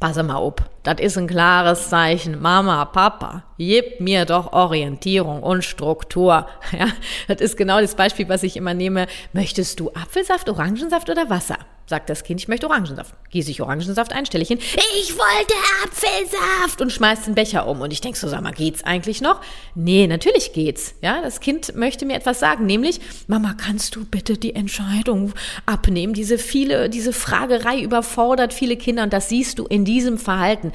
Pass 0.00 0.16
mal 0.22 0.34
auf, 0.34 0.54
das 0.82 1.00
ist 1.00 1.16
ein 1.16 1.28
klares 1.28 1.88
Zeichen. 1.88 2.42
Mama, 2.42 2.84
Papa, 2.84 3.44
gib 3.56 4.00
mir 4.00 4.26
doch 4.26 4.52
Orientierung 4.52 5.42
und 5.42 5.64
Struktur. 5.64 6.46
Ja, 6.78 6.88
das 7.28 7.40
ist 7.40 7.56
genau 7.56 7.80
das 7.80 7.94
Beispiel, 7.94 8.28
was 8.28 8.42
ich 8.42 8.56
immer 8.56 8.74
nehme. 8.74 9.06
Möchtest 9.32 9.78
du 9.80 9.90
Apfelsaft, 9.90 10.48
Orangensaft 10.50 11.08
oder 11.08 11.30
Wasser? 11.30 11.58
Sagt 11.86 12.08
das 12.08 12.24
Kind, 12.24 12.40
ich 12.40 12.48
möchte 12.48 12.66
Orangensaft. 12.66 13.14
Gieße 13.30 13.50
ich 13.50 13.60
Orangensaft 13.60 14.12
ein, 14.12 14.24
stelle 14.24 14.42
ich 14.42 14.48
hin. 14.48 14.58
Ich 14.58 15.14
wollte 15.18 15.54
Apfelsaft 15.84 16.80
und 16.80 16.90
schmeißt 16.90 17.26
den 17.26 17.34
Becher 17.34 17.66
um. 17.66 17.82
Und 17.82 17.92
ich 17.92 18.00
denke 18.00 18.18
so, 18.18 18.26
sag 18.26 18.40
mal, 18.40 18.52
geht's 18.52 18.84
eigentlich 18.84 19.20
noch? 19.20 19.42
Nee, 19.74 20.06
natürlich 20.06 20.54
geht's. 20.54 20.94
Ja, 21.02 21.20
das 21.20 21.40
Kind 21.40 21.74
möchte 21.76 22.06
mir 22.06 22.16
etwas 22.16 22.40
sagen, 22.40 22.64
nämlich, 22.64 23.00
Mama, 23.26 23.54
kannst 23.54 23.96
du 23.96 24.04
bitte 24.06 24.38
die 24.38 24.54
Entscheidung 24.54 25.34
abnehmen? 25.66 26.14
Diese 26.14 26.38
viele, 26.38 26.88
diese 26.88 27.12
Fragerei 27.12 27.80
überfordert 27.80 28.54
viele 28.54 28.76
Kinder 28.76 29.02
und 29.02 29.12
das 29.12 29.28
siehst 29.28 29.58
du 29.58 29.66
in 29.66 29.84
diesem 29.84 30.16
Verhalten. 30.16 30.72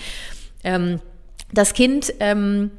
Ähm, 0.63 1.00
das 1.52 1.74
Kind 1.74 2.13
ähm, 2.19 2.69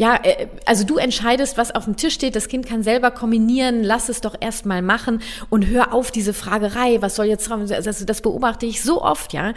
ja, 0.00 0.18
äh, 0.22 0.46
also 0.64 0.84
du 0.84 0.96
entscheidest, 0.96 1.58
was 1.58 1.74
auf 1.74 1.84
dem 1.84 1.94
Tisch 1.94 2.14
steht. 2.14 2.34
Das 2.34 2.48
Kind 2.48 2.66
kann 2.66 2.82
selber 2.82 3.10
kombinieren. 3.10 3.84
Lass 3.84 4.08
es 4.08 4.22
doch 4.22 4.34
erstmal 4.40 4.80
machen 4.80 5.20
und 5.50 5.66
hör 5.66 5.92
auf 5.92 6.10
diese 6.10 6.32
Fragerei. 6.32 7.02
Was 7.02 7.16
soll 7.16 7.26
jetzt 7.26 7.52
Also 7.52 8.06
das 8.06 8.22
beobachte 8.22 8.64
ich 8.64 8.82
so 8.82 9.02
oft, 9.02 9.34
ja. 9.34 9.52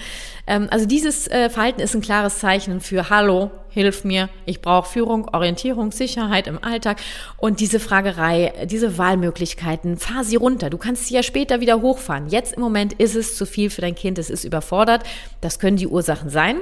Ähm, 0.46 0.68
also 0.70 0.86
dieses 0.86 1.30
äh, 1.30 1.50
Verhalten 1.50 1.80
ist 1.80 1.96
ein 1.96 2.02
klares 2.02 2.40
Zeichen 2.40 2.82
für 2.82 3.10
Hallo, 3.10 3.52
hilf 3.70 4.04
mir. 4.04 4.28
Ich 4.46 4.60
brauche 4.60 4.90
Führung, 4.90 5.30
Orientierung, 5.34 5.94
Sicherheit 5.94 6.48
im 6.48 6.62
Alltag 6.62 6.98
und 7.38 7.62
diese 7.62 7.80
Fragerei, 7.80 8.52
diese 8.66 8.98
Wahlmöglichkeiten. 8.98 9.96
Fahr 9.96 10.26
sie 10.26 10.36
runter. 10.36 10.70
Du 10.70 10.78
kannst 10.78 11.08
sie 11.08 11.14
ja 11.14 11.24
später 11.24 11.62
wieder 11.62 11.82
hochfahren. 11.82 12.28
Jetzt 12.28 12.56
im 12.56 12.62
Moment 12.62 12.92
ist 12.92 13.16
es 13.16 13.38
zu 13.38 13.46
viel 13.46 13.70
für 13.70 13.80
dein 13.80 13.96
Kind. 13.96 14.20
Es 14.20 14.30
ist 14.30 14.44
überfordert. 14.44 15.04
Das 15.40 15.58
können 15.60 15.78
die 15.78 15.88
Ursachen 15.88 16.30
sein. 16.30 16.58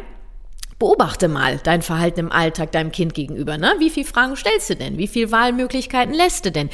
Beobachte 0.81 1.27
mal 1.27 1.59
dein 1.63 1.83
Verhalten 1.83 2.21
im 2.21 2.31
Alltag 2.31 2.71
deinem 2.71 2.91
Kind 2.91 3.13
gegenüber. 3.13 3.59
Ne? 3.59 3.75
Wie 3.77 3.91
viele 3.91 4.07
Fragen 4.07 4.35
stellst 4.35 4.67
du 4.71 4.75
denn? 4.75 4.97
Wie 4.97 5.05
viele 5.05 5.31
Wahlmöglichkeiten 5.31 6.11
lässt 6.11 6.43
du 6.43 6.51
denn? 6.51 6.71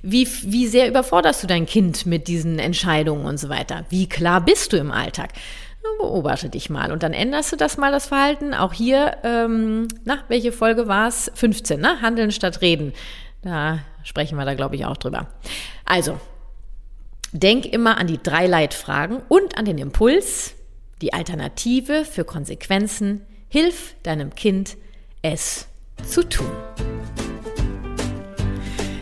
Wie, 0.00 0.26
wie 0.44 0.66
sehr 0.66 0.88
überforderst 0.88 1.42
du 1.42 1.46
dein 1.46 1.66
Kind 1.66 2.06
mit 2.06 2.26
diesen 2.26 2.58
Entscheidungen 2.58 3.26
und 3.26 3.36
so 3.36 3.50
weiter? 3.50 3.84
Wie 3.90 4.08
klar 4.08 4.40
bist 4.40 4.72
du 4.72 4.78
im 4.78 4.90
Alltag? 4.90 5.34
Beobachte 5.98 6.48
dich 6.48 6.70
mal 6.70 6.90
und 6.90 7.02
dann 7.02 7.12
änderst 7.12 7.52
du 7.52 7.56
das 7.56 7.76
mal, 7.76 7.92
das 7.92 8.06
Verhalten. 8.06 8.54
Auch 8.54 8.72
hier, 8.72 9.18
ähm, 9.24 9.88
na, 10.06 10.20
welche 10.28 10.52
Folge 10.52 10.88
war 10.88 11.08
es? 11.08 11.30
15, 11.34 11.78
ne? 11.78 12.00
Handeln 12.00 12.32
statt 12.32 12.62
reden. 12.62 12.94
Da 13.42 13.80
sprechen 14.04 14.38
wir 14.38 14.46
da, 14.46 14.54
glaube 14.54 14.76
ich, 14.76 14.86
auch 14.86 14.96
drüber. 14.96 15.26
Also, 15.84 16.18
denk 17.32 17.66
immer 17.66 17.98
an 17.98 18.06
die 18.06 18.22
drei 18.22 18.46
Leitfragen 18.46 19.20
und 19.28 19.58
an 19.58 19.66
den 19.66 19.76
Impuls, 19.76 20.54
die 21.02 21.12
Alternative 21.12 22.06
für 22.06 22.24
Konsequenzen 22.24 23.26
Hilf 23.52 23.96
deinem 24.04 24.32
Kind, 24.36 24.76
es 25.22 25.66
zu 26.06 26.22
tun. 26.22 26.46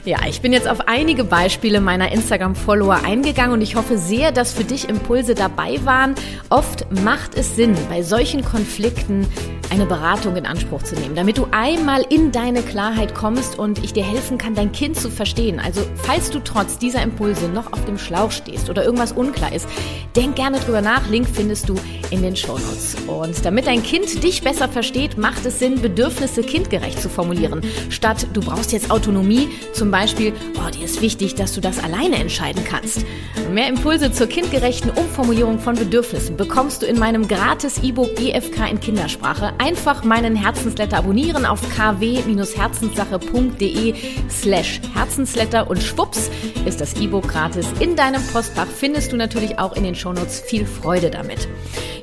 Ja, 0.07 0.21
ich 0.27 0.41
bin 0.41 0.55
jetzt 0.55 0.67
auf 0.67 0.89
einige 0.89 1.23
Beispiele 1.23 1.83
meiner 1.83 2.11
Instagram-Follower 2.13 3.05
eingegangen 3.05 3.53
und 3.53 3.61
ich 3.61 3.77
hoffe 3.77 3.99
sehr, 3.99 4.33
dass 4.33 4.55
für 4.55 4.65
dich 4.65 4.89
Impulse 4.89 5.35
dabei 5.35 5.85
waren. 5.85 6.15
Oft 6.49 6.91
macht 7.05 7.35
es 7.35 7.57
Sinn, 7.57 7.77
bei 7.91 8.03
solchen 8.03 8.43
Konflikten 8.43 9.27
eine 9.71 9.87
Beratung 9.87 10.37
in 10.37 10.47
Anspruch 10.47 10.83
zu 10.83 10.95
nehmen, 10.95 11.15
damit 11.15 11.39
du 11.39 11.47
einmal 11.51 12.05
in 12.09 12.33
deine 12.33 12.63
Klarheit 12.63 13.15
kommst 13.15 13.59
und 13.59 13.85
ich 13.85 13.93
dir 13.93 14.05
helfen 14.05 14.39
kann, 14.39 14.55
dein 14.55 14.73
Kind 14.73 14.97
zu 14.97 15.11
verstehen. 15.11 15.61
Also, 15.61 15.83
falls 15.97 16.31
du 16.31 16.41
trotz 16.41 16.79
dieser 16.79 17.03
Impulse 17.03 17.49
noch 17.49 17.73
auf 17.73 17.85
dem 17.85 17.99
Schlauch 17.99 18.31
stehst 18.31 18.71
oder 18.71 18.85
irgendwas 18.85 19.13
unklar 19.13 19.53
ist, 19.53 19.69
denk 20.17 20.37
gerne 20.37 20.59
drüber 20.61 20.81
nach. 20.81 21.09
Link 21.09 21.29
findest 21.33 21.69
du 21.69 21.75
in 22.11 22.23
den 22.23 22.37
Shownotes. 22.37 22.97
Und 23.07 23.45
damit 23.45 23.67
dein 23.67 23.83
Kind 23.83 24.23
dich 24.23 24.43
besser 24.43 24.69
versteht, 24.69 25.19
macht 25.19 25.45
es 25.45 25.59
Sinn, 25.59 25.81
Bedürfnisse 25.81 26.43
kindgerecht 26.43 27.01
zu 27.01 27.09
formulieren. 27.09 27.61
Statt 27.91 28.27
du 28.33 28.41
brauchst 28.41 28.73
jetzt 28.73 28.91
Autonomie, 28.91 29.49
zum 29.73 29.91
Beispiel, 29.91 30.33
oh, 30.57 30.71
dir 30.71 30.85
ist 30.85 31.03
wichtig, 31.03 31.35
dass 31.35 31.55
du 31.55 31.61
das 31.61 31.83
alleine 31.83 32.17
entscheiden 32.17 32.65
kannst. 32.65 33.05
Mehr 33.53 33.69
Impulse 33.69 34.13
zur 34.13 34.27
kindgerechten 34.27 34.91
Umformulierung 34.91 35.59
von 35.59 35.75
Bedürfnissen 35.75 36.37
bekommst 36.37 36.83
du 36.83 36.87
in 36.87 36.99
meinem 36.99 37.29
gratis 37.29 37.79
E-Book 37.83 38.17
GFK 38.17 38.71
in 38.71 38.81
Kindersprache 38.81 39.58
einfach 39.59 40.05
meinen 40.05 40.37
Herzensletter 40.37 40.99
abonnieren 40.99 41.45
auf 41.45 41.61
kw-herzenssache.de 41.77 43.95
slash 44.31 44.81
Herzensletter 44.95 45.69
und 45.69 45.83
schwupps 45.83 46.31
ist 46.65 46.81
das 46.81 46.95
E-Book 46.95 47.29
gratis 47.29 47.67
in 47.81 47.97
deinem 47.97 48.23
Postfach. 48.33 48.67
Findest 48.67 49.13
du 49.13 49.17
natürlich 49.17 49.59
auch 49.59 49.77
in 49.77 49.85
den 49.85 49.95
Shownotes. 49.95 50.41
Viel 50.41 50.67
Freude 50.67 51.11
damit. 51.11 51.49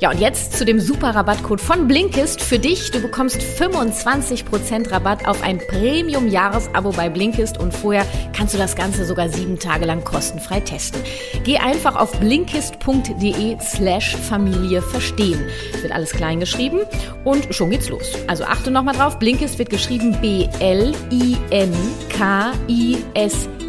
Ja, 0.02 0.12
und 0.12 0.20
jetzt 0.20 0.58
zu 0.58 0.66
dem 0.66 0.80
super 0.80 1.16
Rabattcode 1.16 1.62
von 1.62 1.88
Blinkist 1.88 2.42
für 2.42 2.60
dich. 2.60 2.92
Du 2.92 3.00
bekommst 3.00 3.38
25% 3.38 4.92
Rabatt 4.92 5.28
auf 5.28 5.42
ein 5.42 5.58
Premium-Jahresabo 5.58 6.92
bei 6.92 7.10
Blinkist 7.10 7.58
und 7.58 7.74
vorher 7.74 8.06
kannst 8.34 8.54
du 8.54 8.58
das 8.58 8.76
Ganze 8.76 9.06
sogar 9.06 9.30
sieben 9.30 9.58
Tage 9.58 9.86
lang 9.86 10.04
kostenfrei 10.04 10.60
testen. 10.60 11.02
Geh 11.44 11.58
einfach 11.58 11.96
auf 11.96 12.12
blinkist.de 12.20 13.58
slash 13.62 14.18
Familie 14.18 14.82
verstehen. 14.82 15.40
Wird 15.82 15.94
alles 15.94 16.12
klein 16.12 16.40
geschrieben 16.40 16.80
und 17.24 17.45
schon 17.52 17.70
geht's 17.70 17.90
los. 17.90 18.14
Also 18.28 18.44
achte 18.44 18.72
nochmal 18.72 18.96
drauf, 18.96 19.20
Blinkist 19.20 19.60
wird 19.60 19.70
geschrieben 19.70 20.18
B-L-I-N-K-I-S-T. 20.22 20.66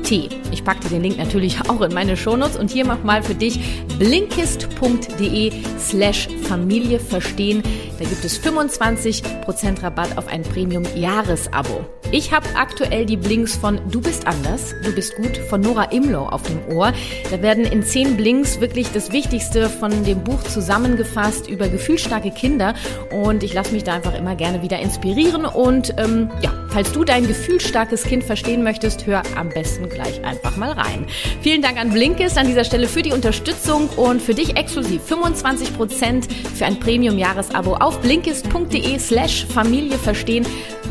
Ich 0.08 0.62
packe 0.62 0.80
dir 0.80 0.90
den 0.90 1.02
Link 1.02 1.18
natürlich 1.18 1.58
auch 1.68 1.80
in 1.80 1.92
meine 1.92 2.16
Shownotes 2.16 2.56
und 2.56 2.70
hier 2.70 2.86
mach 2.86 3.02
mal 3.02 3.24
für 3.24 3.34
dich 3.34 3.58
blinkist.de 3.98 5.52
slash 5.80 6.28
Familie 6.44 7.00
verstehen. 7.00 7.62
Da 7.98 8.04
gibt 8.04 8.24
es 8.24 8.40
25% 8.40 9.82
Rabatt 9.82 10.16
auf 10.16 10.28
ein 10.28 10.42
Premium-Jahresabo. 10.42 11.84
Ich 12.12 12.32
habe 12.32 12.46
aktuell 12.56 13.04
die 13.04 13.16
Blinks 13.16 13.56
von 13.56 13.80
Du 13.90 14.00
bist 14.00 14.28
anders, 14.28 14.74
du 14.84 14.94
bist 14.94 15.16
gut 15.16 15.36
von 15.36 15.60
Nora 15.60 15.84
Imlow 15.84 16.26
auf 16.28 16.42
dem 16.42 16.76
Ohr. 16.76 16.92
Da 17.30 17.42
werden 17.42 17.64
in 17.64 17.82
zehn 17.82 18.16
Blinks 18.16 18.60
wirklich 18.60 18.92
das 18.92 19.10
Wichtigste 19.10 19.68
von 19.68 20.04
dem 20.04 20.22
Buch 20.22 20.42
zusammengefasst 20.44 21.48
über 21.48 21.68
gefühlsstarke 21.68 22.30
Kinder 22.30 22.74
und 23.10 23.42
ich 23.42 23.54
lasse 23.54 23.72
mich 23.72 23.82
da 23.82 23.94
einfach 23.94 24.16
immer 24.16 24.36
gerne 24.36 24.62
wieder 24.62 24.78
inspirieren 24.78 25.46
und 25.46 25.94
ähm, 25.98 26.30
ja, 26.42 26.52
falls 26.68 26.92
du 26.92 27.02
dein 27.02 27.26
gefühlsstarkes 27.26 28.04
Kind 28.04 28.22
verstehen 28.22 28.62
möchtest, 28.62 29.06
hör 29.06 29.22
am 29.36 29.48
besten 29.48 29.88
gleich 29.96 30.24
einfach 30.24 30.56
mal 30.56 30.70
rein. 30.70 31.06
Vielen 31.42 31.60
Dank 31.60 31.76
an 31.78 31.90
Blinkist 31.90 32.38
an 32.38 32.46
dieser 32.46 32.64
Stelle 32.64 32.86
für 32.86 33.02
die 33.02 33.12
Unterstützung 33.12 33.88
und 33.96 34.22
für 34.22 34.34
dich 34.34 34.56
exklusiv 34.56 35.02
25% 35.10 36.28
für 36.54 36.66
ein 36.66 36.78
Premium-Jahresabo 36.78 37.74
auf 37.74 38.00
blinkist.de 38.00 38.98
slash 39.00 39.44
Familie 39.46 39.98
verstehen. 39.98 40.46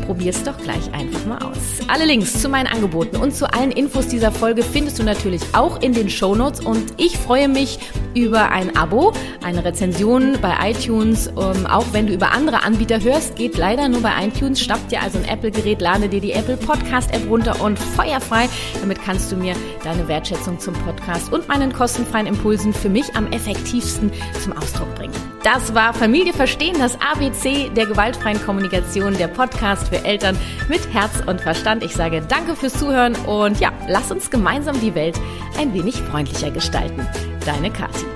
Probier's 0.06 0.42
doch 0.44 0.58
gleich 0.58 0.92
ein 0.92 1.06
einfach 1.06 1.26
mal 1.26 1.38
aus. 1.38 1.58
Alle 1.88 2.04
Links 2.04 2.40
zu 2.40 2.48
meinen 2.48 2.66
Angeboten 2.66 3.16
und 3.16 3.34
zu 3.34 3.52
allen 3.52 3.70
Infos 3.70 4.08
dieser 4.08 4.32
Folge 4.32 4.62
findest 4.62 4.98
du 4.98 5.02
natürlich 5.02 5.42
auch 5.52 5.80
in 5.80 5.92
den 5.92 6.10
Show 6.10 6.34
Notes 6.34 6.60
und 6.60 6.94
ich 6.96 7.16
freue 7.16 7.48
mich 7.48 7.78
über 8.16 8.50
ein 8.50 8.76
Abo, 8.76 9.12
eine 9.44 9.64
Rezension 9.64 10.38
bei 10.40 10.70
iTunes. 10.70 11.28
Ähm, 11.28 11.66
auch 11.66 11.84
wenn 11.92 12.06
du 12.06 12.14
über 12.14 12.32
andere 12.32 12.64
Anbieter 12.64 13.00
hörst, 13.00 13.36
geht 13.36 13.56
leider 13.58 13.88
nur 13.88 14.00
bei 14.00 14.12
iTunes. 14.26 14.60
Schnapp 14.60 14.88
dir 14.88 15.02
also 15.02 15.18
ein 15.18 15.26
Apple-Gerät, 15.26 15.80
lade 15.80 16.08
dir 16.08 16.20
die 16.20 16.32
Apple 16.32 16.56
Podcast-App 16.56 17.28
runter 17.28 17.60
und 17.60 17.78
feuerfrei. 17.78 18.48
Damit 18.80 19.02
kannst 19.02 19.30
du 19.30 19.36
mir 19.36 19.54
deine 19.84 20.08
Wertschätzung 20.08 20.58
zum 20.58 20.74
Podcast 20.74 21.32
und 21.32 21.46
meinen 21.46 21.72
kostenfreien 21.72 22.26
Impulsen 22.26 22.72
für 22.72 22.88
mich 22.88 23.14
am 23.14 23.30
effektivsten 23.32 24.10
zum 24.42 24.54
Ausdruck 24.54 24.92
bringen. 24.94 25.14
Das 25.42 25.74
war 25.74 25.94
Familie 25.94 26.32
Verstehen, 26.32 26.76
das 26.78 26.98
ABC 27.00 27.70
der 27.70 27.86
gewaltfreien 27.86 28.42
Kommunikation, 28.44 29.16
der 29.16 29.28
Podcast 29.28 29.88
für 29.88 30.04
Eltern 30.04 30.36
mit 30.68 30.92
Herz 30.92 31.22
und 31.24 31.40
Verstand. 31.40 31.84
Ich 31.84 31.92
sage 31.94 32.20
danke 32.26 32.56
fürs 32.56 32.72
Zuhören 32.72 33.14
und 33.26 33.60
ja, 33.60 33.70
lass 33.86 34.10
uns 34.10 34.30
gemeinsam 34.30 34.80
die 34.80 34.96
Welt 34.96 35.16
ein 35.56 35.72
wenig 35.72 35.94
freundlicher 35.96 36.50
gestalten. 36.50 37.06
Deine 37.46 37.70
Kathi. 37.70 38.15